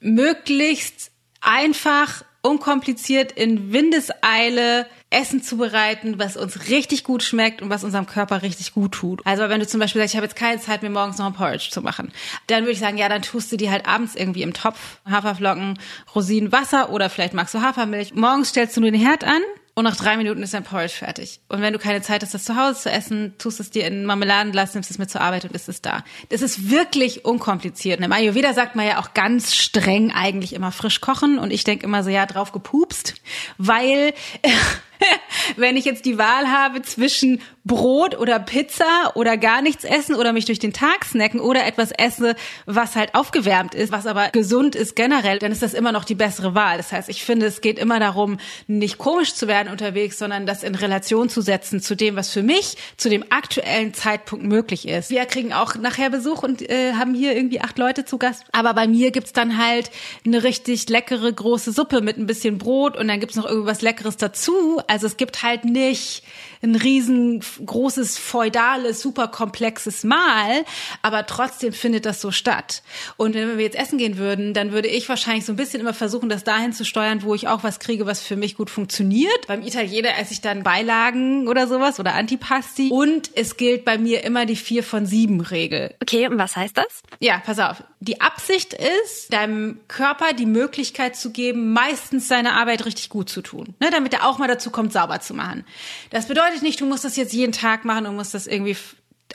möglichst 0.00 1.10
einfach, 1.40 2.24
unkompliziert 2.42 3.32
in 3.32 3.72
Windeseile 3.72 4.86
Essen 5.10 5.42
zubereiten, 5.42 6.18
was 6.18 6.36
uns 6.36 6.68
richtig 6.68 7.02
gut 7.02 7.22
schmeckt 7.22 7.62
und 7.62 7.70
was 7.70 7.84
unserem 7.84 8.06
Körper 8.06 8.42
richtig 8.42 8.72
gut 8.72 8.92
tut. 8.92 9.20
Also 9.24 9.48
wenn 9.48 9.60
du 9.60 9.66
zum 9.66 9.80
Beispiel 9.80 10.00
sagst, 10.00 10.14
ich 10.14 10.16
habe 10.16 10.26
jetzt 10.26 10.36
keine 10.36 10.60
Zeit, 10.60 10.82
mir 10.82 10.90
morgens 10.90 11.18
noch 11.18 11.26
ein 11.26 11.32
Porridge 11.32 11.68
zu 11.70 11.80
machen, 11.82 12.12
dann 12.46 12.62
würde 12.62 12.72
ich 12.72 12.78
sagen, 12.78 12.98
ja, 12.98 13.08
dann 13.08 13.22
tust 13.22 13.50
du 13.50 13.56
die 13.56 13.70
halt 13.70 13.86
abends 13.86 14.14
irgendwie 14.14 14.42
im 14.42 14.52
Topf, 14.52 15.00
Haferflocken, 15.08 15.78
Rosinen, 16.14 16.52
Wasser 16.52 16.90
oder 16.90 17.10
vielleicht 17.10 17.34
magst 17.34 17.54
du 17.54 17.62
Hafermilch. 17.62 18.14
Morgens 18.14 18.50
stellst 18.50 18.76
du 18.76 18.80
nur 18.80 18.90
den 18.90 19.00
Herd 19.00 19.24
an 19.24 19.42
und 19.78 19.84
nach 19.84 19.96
drei 19.96 20.16
Minuten 20.16 20.42
ist 20.42 20.54
dein 20.54 20.64
Porridge 20.64 20.94
fertig. 20.94 21.38
Und 21.48 21.60
wenn 21.60 21.74
du 21.74 21.78
keine 21.78 22.00
Zeit 22.00 22.22
hast, 22.22 22.32
das 22.32 22.44
zu 22.44 22.56
Hause 22.56 22.80
zu 22.80 22.90
essen, 22.90 23.34
tust 23.36 23.60
es 23.60 23.70
dir 23.70 23.86
in 23.86 24.06
Marmeladenglas, 24.06 24.72
nimmst 24.72 24.90
es 24.90 24.96
mit 24.96 25.10
zur 25.10 25.20
Arbeit 25.20 25.44
und 25.44 25.52
ist 25.52 25.68
es 25.68 25.82
da. 25.82 26.02
Das 26.30 26.40
ist 26.40 26.70
wirklich 26.70 27.26
unkompliziert. 27.26 28.00
Im 28.00 28.10
Ayurveda 28.10 28.54
sagt 28.54 28.74
man 28.74 28.86
ja 28.86 28.98
auch 28.98 29.12
ganz 29.12 29.54
streng 29.54 30.12
eigentlich 30.12 30.54
immer 30.54 30.72
frisch 30.72 31.02
kochen 31.02 31.38
und 31.38 31.50
ich 31.50 31.62
denke 31.64 31.84
immer 31.84 32.02
so, 32.02 32.08
ja, 32.08 32.24
drauf 32.24 32.52
gepupst, 32.52 33.16
weil 33.58 34.14
wenn 35.56 35.76
ich 35.76 35.84
jetzt 35.84 36.04
die 36.04 36.18
Wahl 36.18 36.48
habe 36.50 36.82
zwischen 36.82 37.40
Brot 37.66 38.16
oder 38.16 38.38
Pizza 38.38 39.12
oder 39.14 39.36
gar 39.36 39.60
nichts 39.60 39.82
essen 39.82 40.14
oder 40.14 40.32
mich 40.32 40.44
durch 40.44 40.60
den 40.60 40.72
Tag 40.72 41.04
snacken 41.04 41.40
oder 41.40 41.66
etwas 41.66 41.90
esse, 41.90 42.36
was 42.64 42.94
halt 42.94 43.14
aufgewärmt 43.16 43.74
ist, 43.74 43.90
was 43.90 44.06
aber 44.06 44.28
gesund 44.28 44.76
ist 44.76 44.94
generell, 44.94 45.40
dann 45.40 45.50
ist 45.50 45.62
das 45.62 45.74
immer 45.74 45.90
noch 45.90 46.04
die 46.04 46.14
bessere 46.14 46.54
Wahl. 46.54 46.76
Das 46.76 46.92
heißt, 46.92 47.08
ich 47.08 47.24
finde, 47.24 47.46
es 47.46 47.60
geht 47.60 47.80
immer 47.80 47.98
darum, 47.98 48.38
nicht 48.68 48.98
komisch 48.98 49.34
zu 49.34 49.48
werden 49.48 49.72
unterwegs, 49.72 50.16
sondern 50.16 50.46
das 50.46 50.62
in 50.62 50.76
Relation 50.76 51.28
zu 51.28 51.40
setzen 51.40 51.80
zu 51.80 51.96
dem, 51.96 52.14
was 52.14 52.30
für 52.30 52.44
mich 52.44 52.76
zu 52.96 53.08
dem 53.08 53.24
aktuellen 53.30 53.94
Zeitpunkt 53.94 54.44
möglich 54.44 54.86
ist. 54.86 55.10
Wir 55.10 55.26
kriegen 55.26 55.52
auch 55.52 55.74
nachher 55.74 56.10
Besuch 56.10 56.44
und 56.44 56.62
äh, 56.70 56.92
haben 56.92 57.14
hier 57.14 57.34
irgendwie 57.34 57.60
acht 57.60 57.78
Leute 57.78 58.04
zu 58.04 58.18
Gast. 58.18 58.44
Aber 58.52 58.74
bei 58.74 58.86
mir 58.86 59.10
gibt's 59.10 59.32
dann 59.32 59.58
halt 59.58 59.90
eine 60.24 60.44
richtig 60.44 60.88
leckere 60.88 61.32
große 61.32 61.72
Suppe 61.72 62.00
mit 62.00 62.16
ein 62.16 62.26
bisschen 62.26 62.58
Brot 62.58 62.96
und 62.96 63.08
dann 63.08 63.18
gibt's 63.18 63.34
noch 63.34 63.46
irgendwas 63.46 63.82
Leckeres 63.82 64.16
dazu. 64.16 64.80
Also 64.86 65.06
es 65.06 65.16
gibt 65.16 65.42
halt 65.42 65.64
nicht 65.64 66.22
ein 66.62 66.74
riesengroßes, 66.74 68.18
feudales, 68.18 69.00
super 69.00 69.28
komplexes 69.28 70.04
Mahl, 70.04 70.64
aber 71.02 71.26
trotzdem 71.26 71.72
findet 71.72 72.06
das 72.06 72.20
so 72.20 72.30
statt. 72.30 72.82
Und 73.16 73.34
wenn 73.34 73.56
wir 73.56 73.64
jetzt 73.64 73.76
essen 73.76 73.98
gehen 73.98 74.18
würden, 74.18 74.54
dann 74.54 74.72
würde 74.72 74.88
ich 74.88 75.08
wahrscheinlich 75.08 75.44
so 75.44 75.52
ein 75.52 75.56
bisschen 75.56 75.80
immer 75.80 75.94
versuchen, 75.94 76.28
das 76.28 76.44
dahin 76.44 76.72
zu 76.72 76.84
steuern, 76.84 77.22
wo 77.22 77.34
ich 77.34 77.48
auch 77.48 77.62
was 77.62 77.78
kriege, 77.78 78.06
was 78.06 78.22
für 78.22 78.36
mich 78.36 78.56
gut 78.56 78.70
funktioniert. 78.70 79.46
Beim 79.46 79.62
Italiener 79.62 80.18
esse 80.18 80.32
ich 80.32 80.40
dann 80.40 80.62
Beilagen 80.62 81.48
oder 81.48 81.66
sowas 81.66 82.00
oder 82.00 82.14
Antipasti. 82.14 82.90
Und 82.90 83.30
es 83.34 83.56
gilt 83.56 83.84
bei 83.84 83.98
mir 83.98 84.24
immer 84.24 84.46
die 84.46 84.56
vier 84.56 84.82
von 84.82 85.06
sieben 85.06 85.40
Regel. 85.40 85.94
Okay, 86.02 86.28
und 86.28 86.38
was 86.38 86.56
heißt 86.56 86.76
das? 86.76 87.02
Ja, 87.20 87.42
pass 87.44 87.58
auf. 87.58 87.82
Die 88.00 88.20
Absicht 88.20 88.74
ist, 88.74 89.32
deinem 89.32 89.80
Körper 89.88 90.32
die 90.32 90.46
Möglichkeit 90.46 91.16
zu 91.16 91.30
geben, 91.30 91.72
meistens 91.72 92.28
seine 92.28 92.52
Arbeit 92.52 92.84
richtig 92.84 93.08
gut 93.08 93.28
zu 93.28 93.42
tun, 93.42 93.74
ne, 93.80 93.90
damit 93.90 94.12
er 94.14 94.26
auch 94.26 94.38
mal 94.38 94.48
dazu 94.48 94.70
kommt, 94.70 94.92
sauber 94.92 95.20
zu 95.20 95.34
machen. 95.34 95.64
Das 96.10 96.26
bedeutet 96.26 96.45
nicht, 96.62 96.80
du 96.80 96.86
musst 96.86 97.04
das 97.04 97.16
jetzt 97.16 97.32
jeden 97.32 97.52
Tag 97.52 97.84
machen 97.84 98.06
und 98.06 98.16
musst 98.16 98.34
das 98.34 98.46
irgendwie 98.46 98.76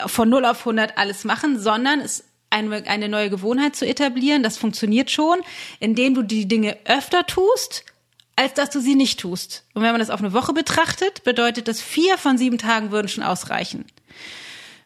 von 0.06 0.30
0 0.30 0.46
auf 0.46 0.60
100 0.60 0.98
alles 0.98 1.24
machen, 1.24 1.60
sondern 1.60 2.00
es 2.00 2.26
eine, 2.50 2.86
eine 2.88 3.10
neue 3.10 3.30
Gewohnheit 3.30 3.76
zu 3.76 3.88
etablieren. 3.88 4.44
Das 4.44 4.58
funktioniert 4.58 5.10
schon, 5.10 5.40
indem 5.80 6.14
du 6.14 6.22
die 6.22 6.48
Dinge 6.48 6.78
öfter 6.86 7.26
tust, 7.26 7.86
als 8.36 8.54
dass 8.54 8.70
du 8.70 8.80
sie 8.80 8.96
nicht 8.96 9.20
tust. 9.20 9.64
Und 9.74 9.82
wenn 9.82 9.92
man 9.92 10.00
das 10.00 10.10
auf 10.10 10.20
eine 10.20 10.34
Woche 10.34 10.54
betrachtet, 10.54 11.24
bedeutet 11.24 11.68
das 11.68 11.82
vier 11.82 12.18
von 12.18 12.38
sieben 12.38 12.58
Tagen 12.58 12.92
würden 12.92 13.08
schon 13.08 13.24
ausreichen. 13.24 13.86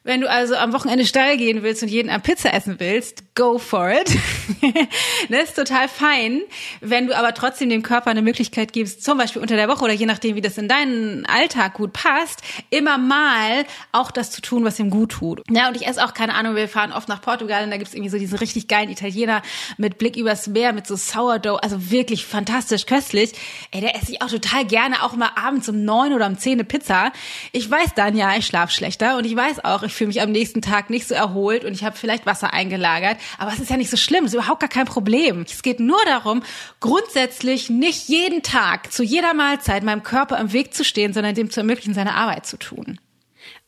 Wenn 0.06 0.20
du 0.20 0.30
also 0.30 0.54
am 0.54 0.72
Wochenende 0.72 1.04
steil 1.04 1.36
gehen 1.36 1.64
willst 1.64 1.82
und 1.82 1.88
jeden 1.88 2.10
Abend 2.10 2.22
Pizza 2.22 2.54
essen 2.54 2.78
willst, 2.78 3.24
go 3.34 3.58
for 3.58 3.90
it. 3.90 4.16
das 5.28 5.48
ist 5.48 5.56
total 5.56 5.88
fein. 5.88 6.42
Wenn 6.80 7.08
du 7.08 7.18
aber 7.18 7.34
trotzdem 7.34 7.70
dem 7.70 7.82
Körper 7.82 8.10
eine 8.10 8.22
Möglichkeit 8.22 8.72
gibst, 8.72 9.02
zum 9.02 9.18
Beispiel 9.18 9.42
unter 9.42 9.56
der 9.56 9.66
Woche 9.68 9.82
oder 9.82 9.92
je 9.92 10.06
nachdem, 10.06 10.36
wie 10.36 10.40
das 10.40 10.58
in 10.58 10.68
deinen 10.68 11.26
Alltag 11.26 11.74
gut 11.74 11.92
passt, 11.92 12.42
immer 12.70 12.98
mal 12.98 13.64
auch 13.90 14.12
das 14.12 14.30
zu 14.30 14.40
tun, 14.42 14.62
was 14.62 14.78
ihm 14.78 14.90
gut 14.90 15.10
tut. 15.10 15.42
Ja, 15.50 15.66
und 15.66 15.74
ich 15.74 15.88
esse 15.88 16.04
auch, 16.04 16.14
keine 16.14 16.34
Ahnung, 16.34 16.54
wir 16.54 16.68
fahren 16.68 16.92
oft 16.92 17.08
nach 17.08 17.20
Portugal 17.20 17.64
und 17.64 17.72
da 17.72 17.76
gibt's 17.76 17.92
irgendwie 17.92 18.10
so 18.10 18.18
diesen 18.18 18.38
richtig 18.38 18.68
geilen 18.68 18.90
Italiener 18.90 19.42
mit 19.76 19.98
Blick 19.98 20.16
übers 20.16 20.46
Meer, 20.46 20.72
mit 20.72 20.86
so 20.86 20.94
Sourdough, 20.94 21.58
also 21.64 21.90
wirklich 21.90 22.26
fantastisch 22.26 22.86
köstlich. 22.86 23.32
Ey, 23.72 23.80
der 23.80 23.96
esse 23.96 24.12
ich 24.12 24.22
auch 24.22 24.30
total 24.30 24.66
gerne, 24.66 25.02
auch 25.02 25.16
mal 25.16 25.30
abends 25.34 25.68
um 25.68 25.84
neun 25.84 26.12
oder 26.12 26.28
um 26.28 26.38
zehn 26.38 26.52
eine 26.52 26.64
Pizza. 26.64 27.10
Ich 27.50 27.68
weiß 27.68 27.94
dann 27.96 28.16
ja, 28.16 28.36
ich 28.36 28.46
schlaf 28.46 28.70
schlechter 28.70 29.16
und 29.16 29.26
ich 29.26 29.34
weiß 29.34 29.64
auch, 29.64 29.82
ich 29.82 29.95
fühle 29.96 30.08
mich 30.08 30.20
am 30.20 30.30
nächsten 30.30 30.62
Tag 30.62 30.90
nicht 30.90 31.08
so 31.08 31.14
erholt 31.14 31.64
und 31.64 31.72
ich 31.72 31.84
habe 31.84 31.96
vielleicht 31.96 32.26
Wasser 32.26 32.52
eingelagert. 32.52 33.18
Aber 33.38 33.52
es 33.52 33.60
ist 33.60 33.70
ja 33.70 33.76
nicht 33.76 33.90
so 33.90 33.96
schlimm, 33.96 34.24
es 34.24 34.32
ist 34.32 34.34
überhaupt 34.34 34.60
gar 34.60 34.68
kein 34.68 34.86
Problem. 34.86 35.42
Es 35.42 35.62
geht 35.62 35.80
nur 35.80 35.98
darum, 36.06 36.42
grundsätzlich 36.80 37.70
nicht 37.70 38.08
jeden 38.08 38.42
Tag 38.42 38.92
zu 38.92 39.02
jeder 39.02 39.34
Mahlzeit 39.34 39.82
meinem 39.82 40.02
Körper 40.02 40.38
im 40.38 40.52
Weg 40.52 40.74
zu 40.74 40.84
stehen, 40.84 41.12
sondern 41.12 41.34
dem 41.34 41.50
zu 41.50 41.60
ermöglichen, 41.60 41.94
seine 41.94 42.14
Arbeit 42.14 42.46
zu 42.46 42.58
tun. 42.58 43.00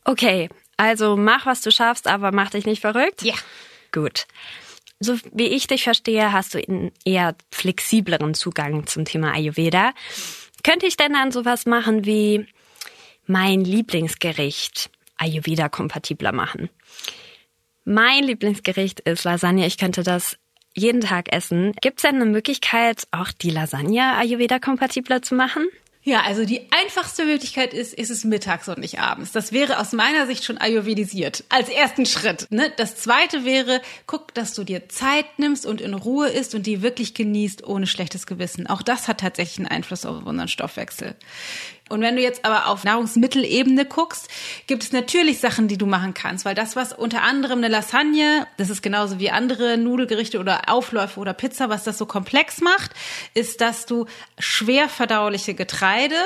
Okay, 0.04 0.48
also 0.76 1.16
mach, 1.16 1.46
was 1.46 1.60
du 1.60 1.70
schaffst, 1.70 2.06
aber 2.06 2.32
mach 2.32 2.50
dich 2.50 2.66
nicht 2.66 2.80
verrückt? 2.80 3.22
Ja. 3.22 3.34
Gut. 3.92 4.26
So 5.00 5.16
wie 5.32 5.46
ich 5.46 5.66
dich 5.66 5.84
verstehe, 5.84 6.32
hast 6.32 6.54
du 6.54 6.58
einen 6.58 6.92
eher 7.04 7.36
flexibleren 7.50 8.34
Zugang 8.34 8.86
zum 8.86 9.04
Thema 9.04 9.32
Ayurveda. 9.32 9.92
Könnte 10.64 10.86
ich 10.86 10.96
denn 10.96 11.12
dann 11.12 11.30
sowas 11.30 11.66
machen 11.66 12.04
wie 12.04 12.46
mein 13.26 13.64
Lieblingsgericht 13.64 14.90
Ayurveda-kompatibler 15.18 16.32
machen. 16.32 16.70
Mein 17.84 18.24
Lieblingsgericht 18.24 19.00
ist 19.00 19.24
Lasagne. 19.24 19.66
Ich 19.66 19.78
könnte 19.78 20.02
das 20.02 20.36
jeden 20.74 21.00
Tag 21.00 21.32
essen. 21.32 21.72
Gibt 21.80 21.98
es 21.98 22.02
denn 22.02 22.16
eine 22.16 22.26
Möglichkeit, 22.26 23.04
auch 23.10 23.32
die 23.32 23.50
Lasagne 23.50 24.16
Ayurveda-kompatibler 24.16 25.22
zu 25.22 25.34
machen? 25.34 25.68
Ja, 26.08 26.22
also 26.22 26.46
die 26.46 26.62
einfachste 26.70 27.26
Möglichkeit 27.26 27.74
ist, 27.74 27.92
ist 27.92 28.08
es 28.08 28.24
mittags 28.24 28.66
und 28.68 28.78
nicht 28.78 28.98
abends. 28.98 29.32
Das 29.32 29.52
wäre 29.52 29.78
aus 29.78 29.92
meiner 29.92 30.26
Sicht 30.26 30.42
schon 30.42 30.56
ayurvedisiert. 30.56 31.44
Als 31.50 31.68
ersten 31.68 32.06
Schritt. 32.06 32.46
Ne? 32.50 32.72
Das 32.78 32.96
zweite 32.96 33.44
wäre, 33.44 33.82
guck, 34.06 34.32
dass 34.32 34.54
du 34.54 34.64
dir 34.64 34.88
Zeit 34.88 35.38
nimmst 35.38 35.66
und 35.66 35.82
in 35.82 35.92
Ruhe 35.92 36.28
isst 36.28 36.54
und 36.54 36.66
die 36.66 36.80
wirklich 36.80 37.12
genießt 37.12 37.66
ohne 37.66 37.86
schlechtes 37.86 38.26
Gewissen. 38.26 38.66
Auch 38.66 38.80
das 38.80 39.06
hat 39.06 39.20
tatsächlich 39.20 39.58
einen 39.58 39.68
Einfluss 39.68 40.06
auf 40.06 40.24
unseren 40.24 40.48
Stoffwechsel. 40.48 41.14
Und 41.88 42.00
wenn 42.00 42.16
du 42.16 42.22
jetzt 42.22 42.44
aber 42.44 42.66
auf 42.66 42.84
Nahrungsmittelebene 42.84 43.84
guckst, 43.84 44.28
gibt 44.66 44.82
es 44.82 44.92
natürlich 44.92 45.40
Sachen, 45.40 45.68
die 45.68 45.78
du 45.78 45.86
machen 45.86 46.14
kannst, 46.14 46.44
weil 46.44 46.54
das, 46.54 46.76
was 46.76 46.92
unter 46.92 47.22
anderem 47.22 47.58
eine 47.58 47.68
Lasagne, 47.68 48.46
das 48.56 48.70
ist 48.70 48.82
genauso 48.82 49.18
wie 49.18 49.30
andere 49.30 49.78
Nudelgerichte 49.78 50.38
oder 50.38 50.68
Aufläufe 50.68 51.20
oder 51.20 51.32
Pizza, 51.32 51.68
was 51.68 51.84
das 51.84 51.98
so 51.98 52.06
komplex 52.06 52.60
macht, 52.60 52.92
ist, 53.34 53.60
dass 53.60 53.86
du 53.86 54.06
schwer 54.38 54.88
verdauliche 54.88 55.54
Getreide 55.54 56.16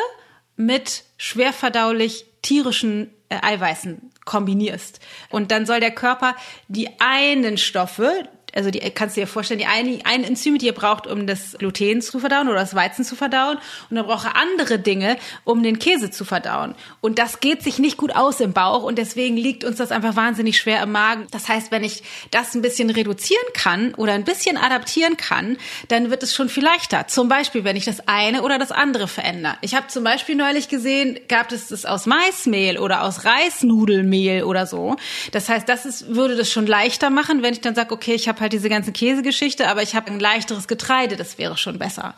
mit 0.57 1.05
schwer 1.17 1.53
verdaulich 1.53 2.27
tierischen 2.43 3.11
äh, 3.29 3.39
Eiweißen 3.41 4.11
kombinierst. 4.25 5.01
Und 5.31 5.51
dann 5.51 5.67
soll 5.67 5.81
der 5.81 5.93
Körper 5.93 6.37
die 6.69 6.89
einen 7.01 7.59
Stoffe, 7.59 8.29
also 8.55 8.71
die 8.71 8.81
kannst 8.91 9.17
du 9.17 9.21
dir 9.21 9.27
vorstellen, 9.27 9.59
die 9.59 9.67
eine, 9.67 9.99
eine 10.05 10.27
Enzyme, 10.27 10.59
die 10.59 10.67
ihr 10.67 10.75
braucht, 10.75 11.07
um 11.07 11.27
das 11.27 11.57
Gluten 11.59 12.03
zu 12.03 12.19
verdauen 12.19 12.49
oder 12.49 12.61
das 12.61 12.75
Weizen 12.75 13.05
zu 13.05 13.17
verdauen. 13.17 13.59
Und 13.91 13.97
dann 13.97 14.07
braucht 14.07 14.27
er 14.27 14.37
andere 14.37 14.79
Dinge, 14.79 15.17
um 15.45 15.63
den 15.63 15.79
Käse 15.79 16.11
zu 16.11 16.25
verdauen. 16.25 16.75
Und 17.01 17.19
das 17.19 17.41
geht 17.41 17.63
sich 17.63 17.79
nicht 17.79 17.97
gut 17.97 18.15
aus 18.15 18.41
im 18.41 18.53
Bauch 18.53 18.83
und 18.83 18.99
deswegen 18.99 19.37
liegt 19.37 19.65
uns 19.65 19.79
das 19.79 19.91
einfach 19.91 20.17
wahnsinnig 20.17 20.59
schwer 20.59 20.83
im 20.83 20.93
Magen. 20.93 21.27
Das 21.31 21.49
heißt, 21.49 21.71
wenn 21.71 21.85
ich 21.85 22.03
das 22.31 22.55
ein 22.55 22.63
bisschen 22.63 22.91
reduzieren 22.91 23.43
kann 23.55 23.95
oder 23.95 24.13
ein 24.13 24.25
bisschen 24.25 24.57
adaptieren 24.57 25.17
kann, 25.17 25.57
dann 25.89 26.11
wird 26.11 26.23
es 26.23 26.35
schon 26.35 26.49
viel 26.49 26.65
leichter. 26.65 27.07
Zum 27.07 27.29
Beispiel, 27.29 27.65
wenn 27.65 27.77
ich 27.77 27.85
das 27.85 28.07
eine 28.07 28.43
oder 28.43 28.59
das 28.59 28.73
andere 28.73 29.09
verändere. 29.09 29.57
Ich 29.61 29.75
habe 29.75 29.87
zum 29.89 30.05
Beispiel 30.05 30.35
neulich 30.37 30.69
gesehen, 30.69 31.19
gab 31.29 31.51
es 31.53 31.69
das 31.69 31.87
aus 31.87 32.07
Maismehl 32.07 32.79
oder 32.79 33.03
aus 33.03 33.25
Reisnudelmehl 33.25 34.45
oder 34.45 34.67
so. 34.67 34.97
Das 35.33 35.49
heißt, 35.49 35.69
das 35.69 35.87
ist, 35.87 36.15
würde 36.15 36.37
das 36.37 36.51
schon 36.51 36.67
leichter 36.67 37.11
machen, 37.11 37.43
wenn 37.43 37.55
ich 37.55 37.61
dann 37.61 37.75
sage, 37.75 37.95
okay, 37.95 38.15
ich 38.15 38.29
habe 38.29 38.42
halt 38.43 38.53
diese 38.53 38.69
ganze 38.69 38.93
Käsegeschichte, 38.93 39.69
aber 39.69 39.83
ich 39.83 39.95
habe 39.95 40.11
ein 40.11 40.21
leichteres 40.21 40.69
Getreide, 40.69 41.17
das 41.17 41.39
wäre 41.39 41.57
schon 41.57 41.79
besser. 41.79 42.15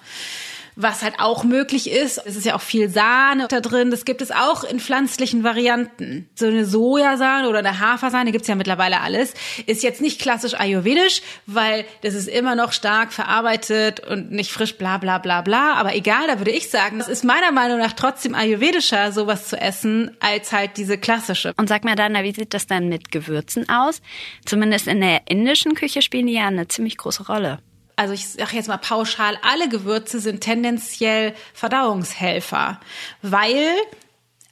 Was 0.77 1.03
halt 1.03 1.15
auch 1.19 1.45
möglich 1.45 1.91
ist, 1.91 2.21
es 2.25 2.37
ist 2.37 2.45
ja 2.45 2.57
auch 2.57 2.61
viel 2.61 2.89
Sahne 2.89 3.47
da 3.49 3.61
drin, 3.61 3.91
das 3.91 4.05
gibt 4.05 4.23
es 4.23 4.31
auch 4.33 4.65
in 4.65 4.81
pflanzlichen 4.81 5.45
Varianten. 5.45 6.29
So 6.35 6.47
eine 6.47 6.65
Sojasahne 6.65 7.49
oder 7.49 7.61
eine 7.61 7.79
Hafersahne 7.79 8.33
gibt's 8.33 8.49
ja 8.49 8.57
mittlerweile 8.57 9.01
alles. 9.01 9.35
Ist 9.67 9.85
jetzt 9.85 10.01
nicht 10.01 10.21
klassisch 10.21 10.55
ayurvedisch, 10.55 11.23
weil 11.47 11.85
das 12.03 12.15
ist 12.15 12.29
immer 12.29 12.57
noch 12.57 12.73
stark 12.73 13.13
verarbeitet 13.13 14.01
und 14.01 14.33
nicht 14.33 14.51
frisch 14.51 14.77
bla 14.77 14.99
bla 14.99 15.19
bla 15.19 15.43
bla. 15.43 15.75
Aber 15.75 15.95
egal, 15.95 16.27
da 16.27 16.39
würde 16.39 16.51
ich 16.51 16.71
sagen, 16.71 16.99
das 16.99 17.09
ist 17.09 17.25
meiner 17.25 17.53
Meinung 17.53 17.79
nach 17.79 17.93
trotzdem 17.93 18.35
ayurvedischer, 18.35 19.13
sowas 19.13 19.49
zu 19.49 19.61
essen, 19.61 20.17
als 20.21 20.53
halt 20.53 20.77
diese 20.77 20.99
klassische. 20.99 21.53
Und 21.57 21.69
sag 21.69 21.85
mal, 21.85 21.95
Dana, 21.95 22.25
wie 22.25 22.35
sieht 22.35 22.53
das 22.53 22.67
dann 22.67 22.89
mit 22.89 23.13
Gewürzen 23.13 23.69
aus? 23.69 24.03
Zumindest 24.45 24.89
in 24.89 25.01
der 25.01 25.23
indischen 25.27 25.75
Küche 25.75 26.03
spielen 26.03 26.27
die 26.27 26.35
ja 26.35 26.49
eine 26.49 26.67
ziemlich 26.67 26.97
große 26.97 27.27
Rolle 27.27 27.61
also 27.97 28.15
ich 28.15 28.29
sage 28.29 28.57
jetzt 28.57 28.69
mal 28.69 28.77
pauschal, 28.77 29.39
alle 29.43 29.69
Gewürze 29.69 30.21
sind 30.21 30.41
tendenziell 30.41 31.35
Verdauungshelfer, 31.53 32.81
weil 33.23 33.77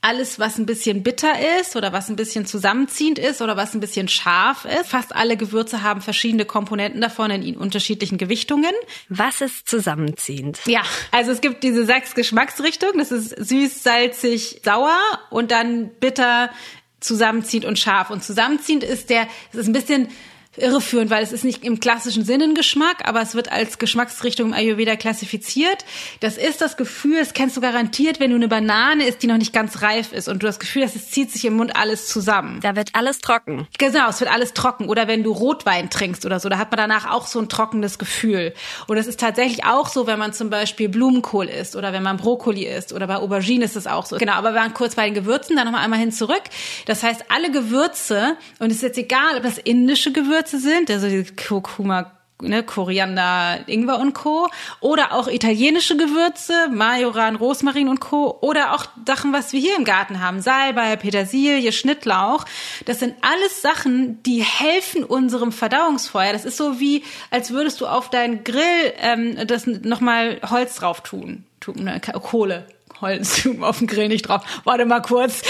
alles, 0.05 0.40
was 0.40 0.59
ein 0.59 0.66
bisschen 0.66 1.05
bitter 1.05 1.33
ist 1.61 1.76
oder 1.76 1.92
was 1.92 2.09
ein 2.09 2.16
bisschen 2.16 2.44
zusammenziehend 2.44 3.20
ist 3.20 3.40
oder 3.40 3.57
was 3.57 3.72
ein 3.72 3.81
bisschen 3.81 4.09
scharf 4.09 4.64
ist. 4.64 4.90
Fast 4.90 5.14
alle 5.14 5.37
Gewürze 5.37 5.83
haben 5.83 6.00
verschiedene 6.00 6.44
Komponenten 6.44 7.00
davon 7.00 7.31
in 7.31 7.57
unterschiedlichen 7.57 8.18
Gewichtungen. 8.18 8.72
Was 9.09 9.40
ist 9.40 9.68
zusammenziehend? 9.68 10.59
Ja, 10.66 10.83
also 11.12 11.31
es 11.31 11.40
gibt 11.40 11.62
diese 11.62 11.87
sechs 11.87 12.16
Geschmacksrichtungen. 12.16 12.98
Das 12.98 13.12
ist 13.12 13.28
süß, 13.31 13.85
salzig, 13.85 14.61
sauer 14.64 14.98
und 15.31 15.52
dann 15.52 15.90
bitter, 16.00 16.50
zusammenziehend 16.98 17.64
und 17.64 17.78
scharf. 17.78 18.11
Und 18.11 18.24
zusammenziehend 18.24 18.83
ist 18.83 19.09
der, 19.09 19.28
es 19.52 19.59
ist 19.59 19.68
ein 19.68 19.72
bisschen 19.72 20.09
irreführend, 20.57 21.11
weil 21.11 21.23
es 21.23 21.33
ist 21.33 21.45
nicht 21.45 21.65
im 21.65 21.81
klassischen 21.81 22.25
Sinne 22.25 22.45
ein 22.45 22.55
Geschmack, 22.55 23.03
aber 23.05 23.23
es 23.23 23.35
wird 23.35 23.51
als 23.51 23.79
Geschmacksrichtung 23.79 24.49
im 24.49 24.53
Ayurveda 24.53 24.97
klassifiziert. 24.97 25.85
Das 26.21 26.37
ist 26.37 26.61
das 26.61 26.77
Gefühl, 26.77 27.19
das 27.19 27.33
kennst 27.33 27.57
du 27.57 27.61
garantiert, 27.61 28.21
wenn 28.21 28.31
du 28.31 28.37
eine 28.37 28.49
Banane 28.49 29.07
isst, 29.07 29.23
die 29.23 29.27
noch 29.27 29.38
nicht 29.38 29.55
ganz 29.55 29.81
reif 29.81 30.12
ist 30.12 30.29
und 30.29 30.43
du 30.43 30.47
das 30.47 30.61
Gefühl 30.61 30.85
hast, 30.85 30.95
es 30.95 31.11
zieht 31.11 31.31
sich 31.31 31.45
im 31.47 31.55
Mund 31.55 31.75
alles 31.75 32.07
zusammen. 32.09 32.61
Da 32.61 32.77
wird 32.77 32.91
alles 32.93 33.21
trocken. 33.21 33.67
Genau, 33.79 34.09
es 34.11 34.21
wird 34.21 34.31
alles 34.31 34.53
trocken. 34.53 34.88
Oder 34.88 35.09
wenn 35.09 35.23
du 35.23 35.33
Rotwein 35.33 35.88
trinkst 35.88 36.27
oder 36.27 36.38
so, 36.38 36.51
da 36.51 36.59
hat 36.59 36.71
man 36.71 36.79
danach 36.79 37.11
auch 37.11 37.27
so 37.27 37.38
ein 37.38 37.49
trockenes 37.49 37.99
Gefühl. 37.99 38.53
Und 38.88 38.99
es 38.99 39.07
ist 39.07 39.21
tatsächlich 39.21 39.65
auch 39.65 39.88
so, 39.88 40.07
wenn 40.07 40.19
man 40.19 40.35
zum 40.35 40.51
Beispiel 40.51 40.91
Blumenkohl 40.91 41.47
isst 41.47 41.77
oder 41.77 41.95
wenn 41.95 42.03
man 42.03 42.19
Brokkoli 42.19 42.67
isst 42.67 42.93
oder 42.93 43.07
bei 43.07 43.17
Aubergine 43.17 43.65
ist 43.65 43.77
es 43.77 43.87
auch 43.87 44.05
so. 44.05 44.19
Genau, 44.19 44.35
aber 44.35 44.53
wir 44.53 44.61
waren 44.61 44.75
kurz 44.75 44.97
bei 44.97 45.07
den 45.07 45.15
Gewürzen, 45.15 45.57
dann 45.57 45.65
nochmal 45.65 45.83
einmal 45.85 45.99
hin 45.99 46.12
zurück. 46.12 46.43
Das 46.85 47.03
heißt, 47.03 47.27
alle 47.31 47.51
Gewürze, 47.51 48.37
und 48.59 48.71
es 48.71 48.77
ist 48.77 48.83
jetzt 48.83 48.99
egal, 48.99 49.37
ob 49.37 49.43
das 49.43 49.57
indische 49.57 50.12
Gewürze 50.12 50.41
Gewürze 50.42 50.59
sind, 50.59 50.90
also 50.90 51.09
die 51.09 51.24
Kurkuma, 51.24 52.11
ne, 52.40 52.64
Koriander, 52.64 53.61
Ingwer 53.68 54.00
und 54.00 54.12
Co. 54.12 54.48
Oder 54.81 55.12
auch 55.12 55.28
italienische 55.28 55.96
Gewürze, 55.96 56.68
Majoran, 56.72 57.37
Rosmarin 57.37 57.88
und 57.88 58.00
Co. 58.00 58.38
Oder 58.40 58.74
auch 58.74 58.87
Sachen, 59.07 59.33
was 59.33 59.52
wir 59.52 59.61
hier 59.61 59.76
im 59.76 59.85
Garten 59.85 60.20
haben, 60.20 60.40
Salbei, 60.40 60.96
Petersilie, 60.96 61.70
Schnittlauch. 61.70 62.44
Das 62.87 62.98
sind 62.98 63.14
alles 63.20 63.62
Sachen, 63.62 64.20
die 64.24 64.42
helfen 64.42 65.05
unserem 65.05 65.52
Verdauungsfeuer. 65.52 66.33
Das 66.33 66.44
ist 66.44 66.57
so 66.57 66.81
wie, 66.81 67.05
als 67.31 67.52
würdest 67.52 67.81
du 67.81 67.87
auf 67.87 68.11
deinen 68.11 68.42
Grill 68.42 68.92
ähm, 68.98 69.46
das 69.46 69.66
nochmal 69.66 70.40
Holz 70.50 70.74
drauf 70.74 71.02
tun, 71.02 71.44
tun 71.61 71.85
ne, 71.85 72.00
Kohle. 72.00 72.66
Holz 73.03 73.47
auf 73.61 73.79
dem 73.79 73.87
Grill 73.87 74.09
nicht 74.09 74.23
drauf. 74.23 74.43
Warte 74.65 74.87
mal 74.87 75.01
kurz. 75.01 75.43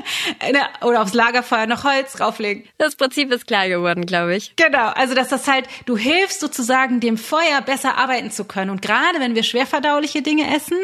Oder 0.82 1.02
aufs 1.02 1.12
Lagerfeuer 1.12 1.66
noch 1.66 1.84
Holz 1.84 2.14
drauflegen. 2.14 2.64
Das 2.78 2.96
Prinzip 2.96 3.30
ist 3.32 3.46
klar 3.46 3.68
geworden, 3.68 4.06
glaube 4.06 4.36
ich. 4.36 4.56
Genau. 4.56 4.88
Also, 4.88 5.14
dass 5.14 5.28
das 5.28 5.46
halt, 5.46 5.68
du 5.84 5.96
hilfst 5.96 6.40
sozusagen 6.40 7.00
dem 7.00 7.18
Feuer 7.18 7.60
besser 7.64 7.98
arbeiten 7.98 8.30
zu 8.30 8.44
können. 8.44 8.70
Und 8.70 8.80
gerade 8.80 9.20
wenn 9.20 9.34
wir 9.34 9.42
schwerverdauliche 9.42 10.22
Dinge 10.22 10.54
essen, 10.54 10.78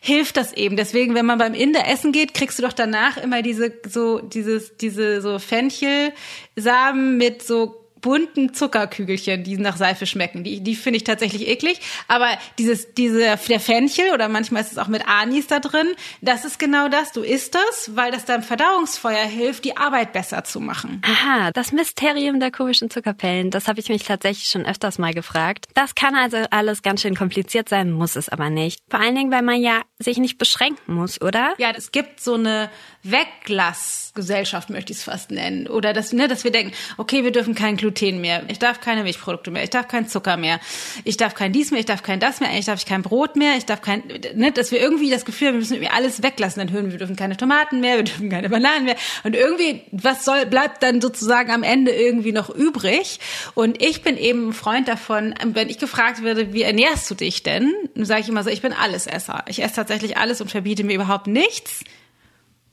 hilft 0.00 0.36
das 0.36 0.52
eben. 0.52 0.76
Deswegen, 0.76 1.14
wenn 1.14 1.24
man 1.24 1.38
beim 1.38 1.54
Inder 1.54 1.88
essen 1.88 2.12
geht, 2.12 2.34
kriegst 2.34 2.58
du 2.58 2.62
doch 2.62 2.72
danach 2.72 3.16
immer 3.16 3.40
diese, 3.40 3.72
so, 3.88 4.18
dieses, 4.18 4.76
diese, 4.76 5.22
so 5.22 5.38
Fenchelsamen 5.38 7.16
mit 7.16 7.42
so 7.42 7.83
bunten 8.04 8.52
Zuckerkügelchen, 8.52 9.44
die 9.44 9.56
nach 9.56 9.78
Seife 9.78 10.04
schmecken. 10.04 10.44
Die, 10.44 10.60
die 10.60 10.76
finde 10.76 10.98
ich 10.98 11.04
tatsächlich 11.04 11.48
eklig. 11.48 11.80
Aber 12.06 12.28
dieses, 12.58 12.92
diese, 12.92 13.38
der 13.48 13.60
Fenchel 13.60 14.12
oder 14.12 14.28
manchmal 14.28 14.60
ist 14.60 14.72
es 14.72 14.78
auch 14.78 14.88
mit 14.88 15.08
Anis 15.08 15.46
da 15.46 15.58
drin, 15.58 15.86
das 16.20 16.44
ist 16.44 16.58
genau 16.58 16.90
das. 16.90 17.12
Du 17.12 17.22
isst 17.22 17.54
das, 17.54 17.96
weil 17.96 18.12
das 18.12 18.26
deinem 18.26 18.42
Verdauungsfeuer 18.42 19.24
hilft, 19.24 19.64
die 19.64 19.78
Arbeit 19.78 20.12
besser 20.12 20.44
zu 20.44 20.60
machen. 20.60 21.00
Aha, 21.02 21.50
das 21.52 21.72
Mysterium 21.72 22.40
der 22.40 22.50
komischen 22.50 22.90
Zuckerpellen, 22.90 23.50
das 23.50 23.68
habe 23.68 23.80
ich 23.80 23.88
mich 23.88 24.04
tatsächlich 24.04 24.48
schon 24.48 24.66
öfters 24.66 24.98
mal 24.98 25.14
gefragt. 25.14 25.68
Das 25.72 25.94
kann 25.94 26.14
also 26.14 26.36
alles 26.50 26.82
ganz 26.82 27.00
schön 27.00 27.14
kompliziert 27.14 27.70
sein, 27.70 27.90
muss 27.90 28.16
es 28.16 28.28
aber 28.28 28.50
nicht. 28.50 28.80
Vor 28.90 29.00
allen 29.00 29.14
Dingen, 29.14 29.30
weil 29.30 29.40
man 29.40 29.62
ja 29.62 29.80
sich 29.98 30.18
nicht 30.18 30.36
beschränken 30.36 30.92
muss, 30.94 31.22
oder? 31.22 31.54
Ja, 31.56 31.70
es 31.74 31.90
gibt 31.90 32.20
so 32.20 32.34
eine 32.34 32.68
Weglassgesellschaft, 33.04 34.70
möchte 34.70 34.92
ich 34.92 34.98
es 34.98 35.04
fast 35.04 35.30
nennen. 35.30 35.66
Oder 35.66 35.92
dass, 35.92 36.12
ne, 36.12 36.26
dass 36.26 36.42
wir 36.42 36.50
denken, 36.50 36.72
okay, 36.96 37.22
wir 37.22 37.32
dürfen 37.32 37.54
kein 37.54 37.76
Gluten 37.76 38.20
mehr, 38.20 38.42
ich 38.48 38.58
darf 38.58 38.80
keine 38.80 39.02
Milchprodukte 39.02 39.50
mehr, 39.50 39.62
ich 39.62 39.70
darf 39.70 39.88
keinen 39.88 40.08
Zucker 40.08 40.36
mehr, 40.36 40.58
ich 41.04 41.18
darf 41.18 41.34
kein 41.34 41.52
dies 41.52 41.70
mehr, 41.70 41.80
ich 41.80 41.86
darf 41.86 42.02
kein 42.02 42.18
das 42.18 42.40
mehr, 42.40 42.48
eigentlich 42.48 42.64
darf 42.64 42.78
ich 42.78 42.86
kein 42.86 43.02
Brot 43.02 43.36
mehr, 43.36 43.56
ich 43.58 43.66
darf 43.66 43.82
kein, 43.82 44.02
ne, 44.34 44.52
dass 44.52 44.72
wir 44.72 44.80
irgendwie 44.80 45.10
das 45.10 45.24
Gefühl 45.24 45.48
haben, 45.48 45.54
wir 45.54 45.60
müssen 45.60 45.74
irgendwie 45.74 45.92
alles 45.92 46.22
weglassen. 46.22 46.60
Dann 46.60 46.72
hören 46.72 46.86
wir, 46.86 46.92
wir 46.92 46.98
dürfen 46.98 47.16
keine 47.16 47.36
Tomaten 47.36 47.80
mehr, 47.80 47.96
wir 47.96 48.04
dürfen 48.04 48.30
keine 48.30 48.48
Bananen 48.48 48.86
mehr. 48.86 48.96
Und 49.22 49.36
irgendwie, 49.36 49.82
was 49.92 50.24
soll, 50.24 50.46
bleibt 50.46 50.82
dann 50.82 51.00
sozusagen 51.00 51.50
am 51.50 51.62
Ende 51.62 51.92
irgendwie 51.92 52.32
noch 52.32 52.48
übrig? 52.48 53.20
Und 53.54 53.82
ich 53.82 54.02
bin 54.02 54.16
eben 54.16 54.48
ein 54.48 54.52
Freund 54.54 54.88
davon, 54.88 55.34
wenn 55.44 55.68
ich 55.68 55.78
gefragt 55.78 56.22
werde, 56.22 56.54
wie 56.54 56.62
ernährst 56.62 57.10
du 57.10 57.14
dich 57.14 57.42
denn? 57.42 57.74
Dann 57.94 58.06
sage 58.06 58.22
ich 58.22 58.28
immer 58.28 58.42
so, 58.42 58.50
ich 58.50 58.62
bin 58.62 58.72
Allesesser. 58.72 59.44
Ich 59.48 59.62
esse 59.62 59.74
tatsächlich 59.74 60.16
alles 60.16 60.40
und 60.40 60.50
verbiete 60.50 60.84
mir 60.84 60.94
überhaupt 60.94 61.26
nichts. 61.26 61.84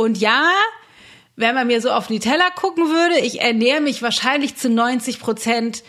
Und 0.02 0.18
ja, 0.18 0.50
wenn 1.36 1.56
man 1.56 1.68
mir 1.68 1.80
so 1.80 1.92
auf 1.92 2.08
Teller 2.08 2.52
gucken 2.56 2.90
würde, 2.90 3.20
ich 3.20 3.42
ernähre 3.42 3.82
mich 3.82 4.02
wahrscheinlich 4.02 4.56
zu 4.56 4.70
90 4.70 5.20
Prozent 5.20 5.84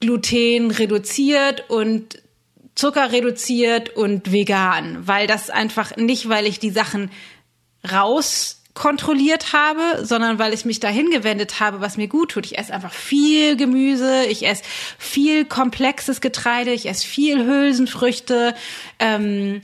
Gluten 0.00 0.70
reduziert 0.70 1.68
und 1.68 2.22
Zucker 2.74 3.12
reduziert 3.12 3.94
und 3.94 4.32
vegan, 4.32 5.06
weil 5.06 5.26
das 5.26 5.50
einfach 5.50 5.96
nicht, 5.96 6.28
weil 6.28 6.46
ich 6.46 6.58
die 6.58 6.70
Sachen 6.70 7.10
raus 7.90 8.62
kontrolliert 8.74 9.52
habe, 9.52 10.04
sondern 10.06 10.38
weil 10.38 10.54
ich 10.54 10.64
mich 10.64 10.80
dahin 10.80 11.10
gewendet 11.10 11.60
habe, 11.60 11.82
was 11.82 11.98
mir 11.98 12.08
gut 12.08 12.30
tut. 12.30 12.46
Ich 12.46 12.58
esse 12.58 12.72
einfach 12.72 12.92
viel 12.92 13.56
Gemüse, 13.56 14.24
ich 14.24 14.46
esse 14.46 14.62
viel 14.98 15.44
komplexes 15.44 16.22
Getreide, 16.22 16.72
ich 16.72 16.86
esse 16.86 17.06
viel 17.06 17.44
Hülsenfrüchte. 17.44 18.54
Ähm, 18.98 19.60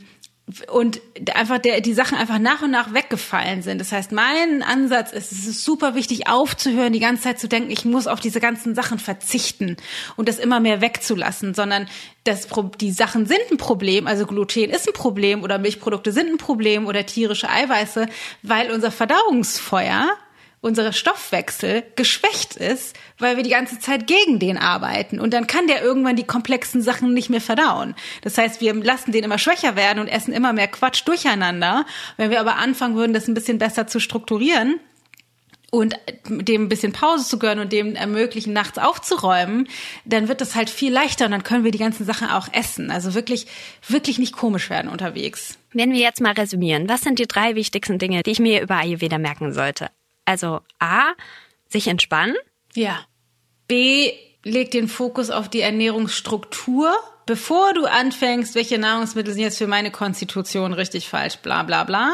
und 0.73 1.01
einfach 1.35 1.59
der, 1.59 1.81
die 1.81 1.93
Sachen 1.93 2.17
einfach 2.17 2.39
nach 2.39 2.63
und 2.63 2.71
nach 2.71 2.95
weggefallen 2.95 3.63
sind. 3.63 3.81
Das 3.81 3.93
heißt, 3.93 4.13
mein 4.13 4.63
Ansatz 4.63 5.13
ist, 5.13 5.31
es 5.33 5.47
ist 5.47 5.65
super 5.65 5.95
wichtig 5.95 6.29
aufzuhören, 6.29 6.93
die 6.93 7.01
ganze 7.01 7.25
Zeit 7.25 7.39
zu 7.39 7.49
denken, 7.49 7.71
ich 7.71 7.85
muss 7.85 8.07
auf 8.07 8.21
diese 8.21 8.41
ganzen 8.41 8.75
Sachen 8.75 8.99
verzichten 8.99 9.77
und 10.17 10.29
das 10.29 10.39
immer 10.39 10.61
mehr 10.61 10.81
wegzulassen, 10.81 11.55
sondern 11.55 11.87
das, 12.25 12.49
die 12.81 12.93
Sachen 12.93 13.27
sind 13.27 13.41
ein 13.51 13.59
Problem, 13.59 14.07
also 14.07 14.27
Gluten 14.27 14.71
ist 14.71 14.89
ein 14.89 14.95
Problem 14.95 15.43
oder 15.43 15.59
Milchprodukte 15.59 16.13
sind 16.13 16.31
ein 16.31 16.39
Problem 16.39 16.87
oder 16.87 17.05
tierische 17.05 17.51
Eiweiße, 17.51 18.07
weil 18.43 18.71
unser 18.71 18.91
Verdauungsfeuer 18.91 20.09
unser 20.61 20.93
Stoffwechsel 20.93 21.85
geschwächt 21.95 22.57
ist, 22.57 22.97
weil 23.19 23.37
wir 23.37 23.45
die 23.45 23.51
ganze 23.51 23.79
Zeit 23.79 24.07
gegen 24.07 24.39
den 24.39 24.59
arbeiten. 24.59 25.21
Und 25.21 25.33
dann 25.33 25.47
kann 25.47 25.67
der 25.67 25.83
irgendwann 25.83 26.17
die 26.17 26.27
komplexen 26.27 26.83
Sachen 26.83 27.15
nicht 27.15 27.31
mehr 27.31 27.41
verdauen. 27.41 27.95
Das 28.23 28.39
heißt, 28.39 28.61
wir 28.61 28.75
lassen 28.75 29.13
den 29.13 29.25
immer 29.25 29.39
schwächer 29.39 29.77
werden 29.77 30.01
und 30.01 30.09
essen 30.09 30.33
immer 30.33 30.53
mehr 30.53 30.69
Quatsch 30.69 31.03
durcheinander. 31.07 31.87
Wenn 32.17 32.31
wir 32.31 32.41
aber 32.41 32.57
anfangen 32.57 32.97
würden, 32.97 33.13
das 33.13 33.29
ein 33.29 33.35
bisschen 33.35 33.59
besser 33.59 33.87
zu 33.87 34.01
strukturieren, 34.01 34.81
und 35.71 35.97
dem 36.27 36.65
ein 36.65 36.69
bisschen 36.69 36.93
Pause 36.93 37.29
zu 37.29 37.39
gönnen 37.39 37.61
und 37.61 37.73
dem 37.73 37.95
ermöglichen, 37.95 38.53
nachts 38.53 38.79
aufzuräumen, 38.79 39.69
dann 40.05 40.29
wird 40.29 40.41
das 40.41 40.55
halt 40.55 40.71
viel 40.71 40.93
leichter 40.93 41.27
und 41.27 41.33
dann 41.33 41.43
können 41.43 41.65
wir 41.65 41.73
die 41.73 41.79
ganzen 41.79 42.07
Sachen 42.07 42.29
auch 42.29 42.49
essen. 42.53 42.91
Also 42.91 43.15
wirklich, 43.15 43.47
wirklich 43.87 44.19
nicht 44.19 44.35
komisch 44.35 44.71
werden 44.71 44.91
unterwegs. 44.91 45.59
Wenn 45.73 45.93
wir 45.93 46.01
jetzt 46.01 46.23
mal 46.23 46.33
resümieren, 46.33 46.89
was 46.89 47.03
sind 47.03 47.19
die 47.19 47.29
drei 47.29 47.55
wichtigsten 47.55 47.99
Dinge, 47.99 48.23
die 48.23 48.31
ich 48.31 48.41
mir 48.41 48.63
über 48.63 48.77
Ayurveda 48.77 49.19
merken 49.19 49.53
sollte? 49.53 49.91
Also 50.29 50.61
A, 50.79 51.15
sich 51.69 51.89
entspannen. 51.89 52.37
Ja. 52.75 52.99
B, 53.67 54.13
leg 54.45 54.71
den 54.71 54.87
Fokus 54.87 55.31
auf 55.31 55.49
die 55.49 55.63
Ernährungsstruktur. 55.63 56.93
Bevor 57.25 57.73
du 57.73 57.87
anfängst, 57.87 58.55
welche 58.55 58.79
Nahrungsmittel 58.79 59.33
sind 59.33 59.43
jetzt 59.43 59.57
für 59.57 59.67
meine 59.67 59.91
Konstitution 59.91 60.75
richtig 60.75 61.09
falsch, 61.09 61.39
bla 61.39 61.63
bla 61.63 61.85
bla. 61.85 62.13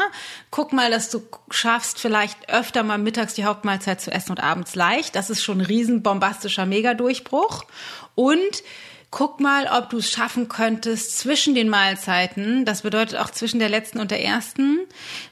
Guck 0.49 0.71
mal, 0.71 0.89
dass 0.89 1.09
du 1.09 1.23
schaffst, 1.49 1.99
vielleicht 1.99 2.49
öfter 2.49 2.83
mal 2.83 2.97
mittags 2.97 3.33
die 3.33 3.43
Hauptmahlzeit 3.43 3.99
zu 3.99 4.11
essen 4.11 4.31
und 4.31 4.41
abends 4.41 4.75
leicht. 4.75 5.17
Das 5.17 5.29
ist 5.29 5.43
schon 5.43 5.59
ein 5.59 5.65
riesen 5.65 6.01
bombastischer 6.01 6.65
Megadurchbruch. 6.65 7.65
Und 8.15 8.63
guck 9.11 9.39
mal, 9.39 9.67
ob 9.67 9.89
du 9.89 9.97
es 9.97 10.09
schaffen 10.09 10.49
könntest, 10.49 11.17
zwischen 11.17 11.55
den 11.55 11.69
Mahlzeiten, 11.69 12.65
das 12.65 12.81
bedeutet 12.81 13.17
auch 13.17 13.29
zwischen 13.29 13.59
der 13.59 13.69
letzten 13.69 13.99
und 13.99 14.11
der 14.11 14.23
ersten, 14.23 14.79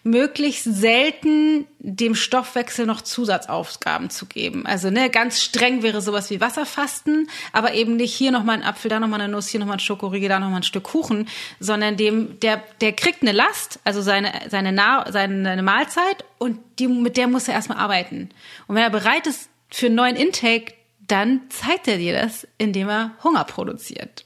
möglichst 0.03 0.63
selten 0.63 1.67
dem 1.79 2.15
Stoffwechsel 2.15 2.85
noch 2.85 3.01
Zusatzaufgaben 3.01 4.09
zu 4.09 4.25
geben. 4.25 4.65
Also 4.65 4.89
ne, 4.89 5.09
ganz 5.09 5.41
streng 5.41 5.83
wäre 5.83 6.01
sowas 6.01 6.29
wie 6.29 6.39
Wasserfasten, 6.39 7.29
aber 7.51 7.73
eben 7.73 7.97
nicht 7.97 8.13
hier 8.13 8.31
nochmal 8.31 8.57
ein 8.57 8.63
Apfel, 8.63 8.89
da 8.89 8.99
nochmal 8.99 9.21
eine 9.21 9.31
Nuss, 9.31 9.49
hier 9.49 9.59
nochmal 9.59 9.77
ein 9.77 9.81
Schokoriegel, 9.81 10.29
da 10.29 10.39
nochmal 10.39 10.61
ein 10.61 10.63
Stück 10.63 10.83
Kuchen, 10.83 11.27
sondern 11.59 11.97
dem, 11.97 12.39
der, 12.39 12.63
der 12.81 12.93
kriegt 12.93 13.21
eine 13.21 13.31
Last, 13.31 13.79
also 13.83 14.01
seine, 14.01 14.31
seine, 14.49 14.71
nah 14.71 15.11
seine 15.11 15.61
Mahlzeit 15.63 16.23
und 16.37 16.59
die, 16.79 16.87
mit 16.87 17.17
der 17.17 17.27
muss 17.27 17.47
er 17.47 17.55
erstmal 17.55 17.79
arbeiten. 17.79 18.29
Und 18.67 18.75
wenn 18.75 18.83
er 18.83 18.89
bereit 18.89 19.27
ist 19.27 19.49
für 19.69 19.87
einen 19.87 19.95
neuen 19.95 20.15
Intake, 20.15 20.73
dann 21.07 21.41
zeigt 21.49 21.87
er 21.87 21.97
dir 21.97 22.13
das, 22.13 22.47
indem 22.57 22.89
er 22.89 23.11
Hunger 23.23 23.43
produziert. 23.43 24.25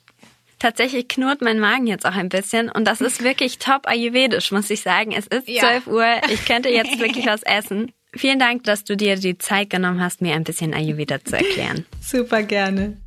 Tatsächlich 0.59 1.07
knurrt 1.07 1.41
mein 1.41 1.59
Magen 1.59 1.85
jetzt 1.85 2.05
auch 2.05 2.15
ein 2.15 2.29
bisschen 2.29 2.69
und 2.69 2.85
das 2.85 2.99
ist 2.99 3.23
wirklich 3.23 3.59
top 3.59 3.87
ayurvedisch, 3.87 4.51
muss 4.51 4.69
ich 4.69 4.81
sagen. 4.81 5.11
Es 5.11 5.27
ist 5.27 5.47
ja. 5.47 5.61
12 5.61 5.87
Uhr, 5.87 6.05
ich 6.31 6.45
könnte 6.45 6.69
jetzt 6.69 6.99
wirklich 6.99 7.27
was 7.27 7.43
essen. 7.43 7.91
Vielen 8.13 8.39
Dank, 8.39 8.63
dass 8.63 8.83
du 8.83 8.97
dir 8.97 9.17
die 9.17 9.37
Zeit 9.37 9.69
genommen 9.69 10.01
hast, 10.01 10.21
mir 10.21 10.33
ein 10.33 10.43
bisschen 10.43 10.73
Ayurveda 10.73 11.23
zu 11.23 11.37
erklären. 11.37 11.85
Super 12.01 12.41
gerne. 12.41 12.97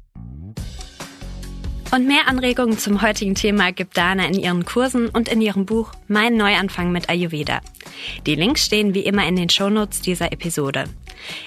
Und 1.92 2.06
mehr 2.06 2.28
Anregungen 2.28 2.78
zum 2.78 3.02
heutigen 3.02 3.34
Thema 3.34 3.72
gibt 3.72 3.96
Dana 3.96 4.24
in 4.26 4.38
ihren 4.38 4.64
Kursen 4.64 5.08
und 5.08 5.28
in 5.28 5.40
ihrem 5.40 5.66
Buch 5.66 5.90
Mein 6.06 6.36
Neuanfang 6.36 6.92
mit 6.92 7.10
Ayurveda. 7.10 7.60
Die 8.26 8.36
Links 8.36 8.64
stehen 8.64 8.94
wie 8.94 9.00
immer 9.00 9.26
in 9.26 9.34
den 9.34 9.48
Shownotes 9.48 10.00
dieser 10.00 10.30
Episode. 10.30 10.84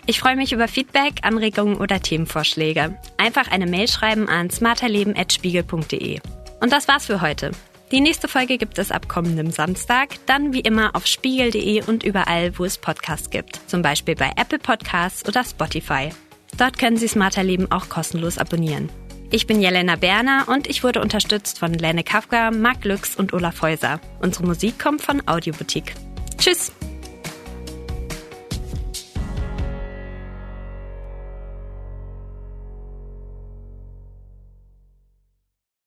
Ich 0.05 0.19
freue 0.19 0.35
mich 0.35 0.51
über 0.51 0.67
Feedback, 0.67 1.19
Anregungen 1.21 1.77
oder 1.77 2.01
Themenvorschläge. 2.01 2.97
Einfach 3.17 3.49
eine 3.51 3.67
Mail 3.67 3.87
schreiben 3.87 4.27
an 4.27 4.49
smarterleben.spiegel.de. 4.49 6.19
Und 6.59 6.73
das 6.73 6.89
war's 6.89 7.05
für 7.05 7.21
heute. 7.21 7.51
Die 7.93 8.01
nächste 8.01 8.27
Folge 8.27 8.57
gibt 8.57 8.79
es 8.79 8.91
ab 8.91 9.07
kommendem 9.07 9.49
Samstag, 9.49 10.09
dann 10.25 10.51
wie 10.51 10.61
immer 10.61 10.93
auf 10.93 11.07
spiegel.de 11.07 11.83
und 11.85 12.03
überall, 12.03 12.57
wo 12.59 12.65
es 12.65 12.77
Podcasts 12.77 13.29
gibt. 13.29 13.61
Zum 13.67 13.81
Beispiel 13.81 14.15
bei 14.15 14.31
Apple 14.35 14.59
Podcasts 14.59 15.25
oder 15.25 15.45
Spotify. 15.45 16.09
Dort 16.57 16.77
können 16.77 16.97
Sie 16.97 17.07
Smarter 17.07 17.43
Leben 17.43 17.71
auch 17.71 17.87
kostenlos 17.87 18.37
abonnieren. 18.37 18.89
Ich 19.31 19.47
bin 19.47 19.61
Jelena 19.61 19.95
Berner 19.95 20.45
und 20.47 20.67
ich 20.67 20.83
wurde 20.83 21.01
unterstützt 21.01 21.59
von 21.59 21.73
Lene 21.73 22.03
Kafka, 22.03 22.51
Marc 22.51 22.85
Lüx 22.85 23.15
und 23.15 23.33
Olaf 23.33 23.61
Häuser. 23.61 23.99
Unsere 24.19 24.45
Musik 24.45 24.77
kommt 24.79 25.01
von 25.01 25.27
Audioboutique. 25.27 25.95
Tschüss! 26.37 26.71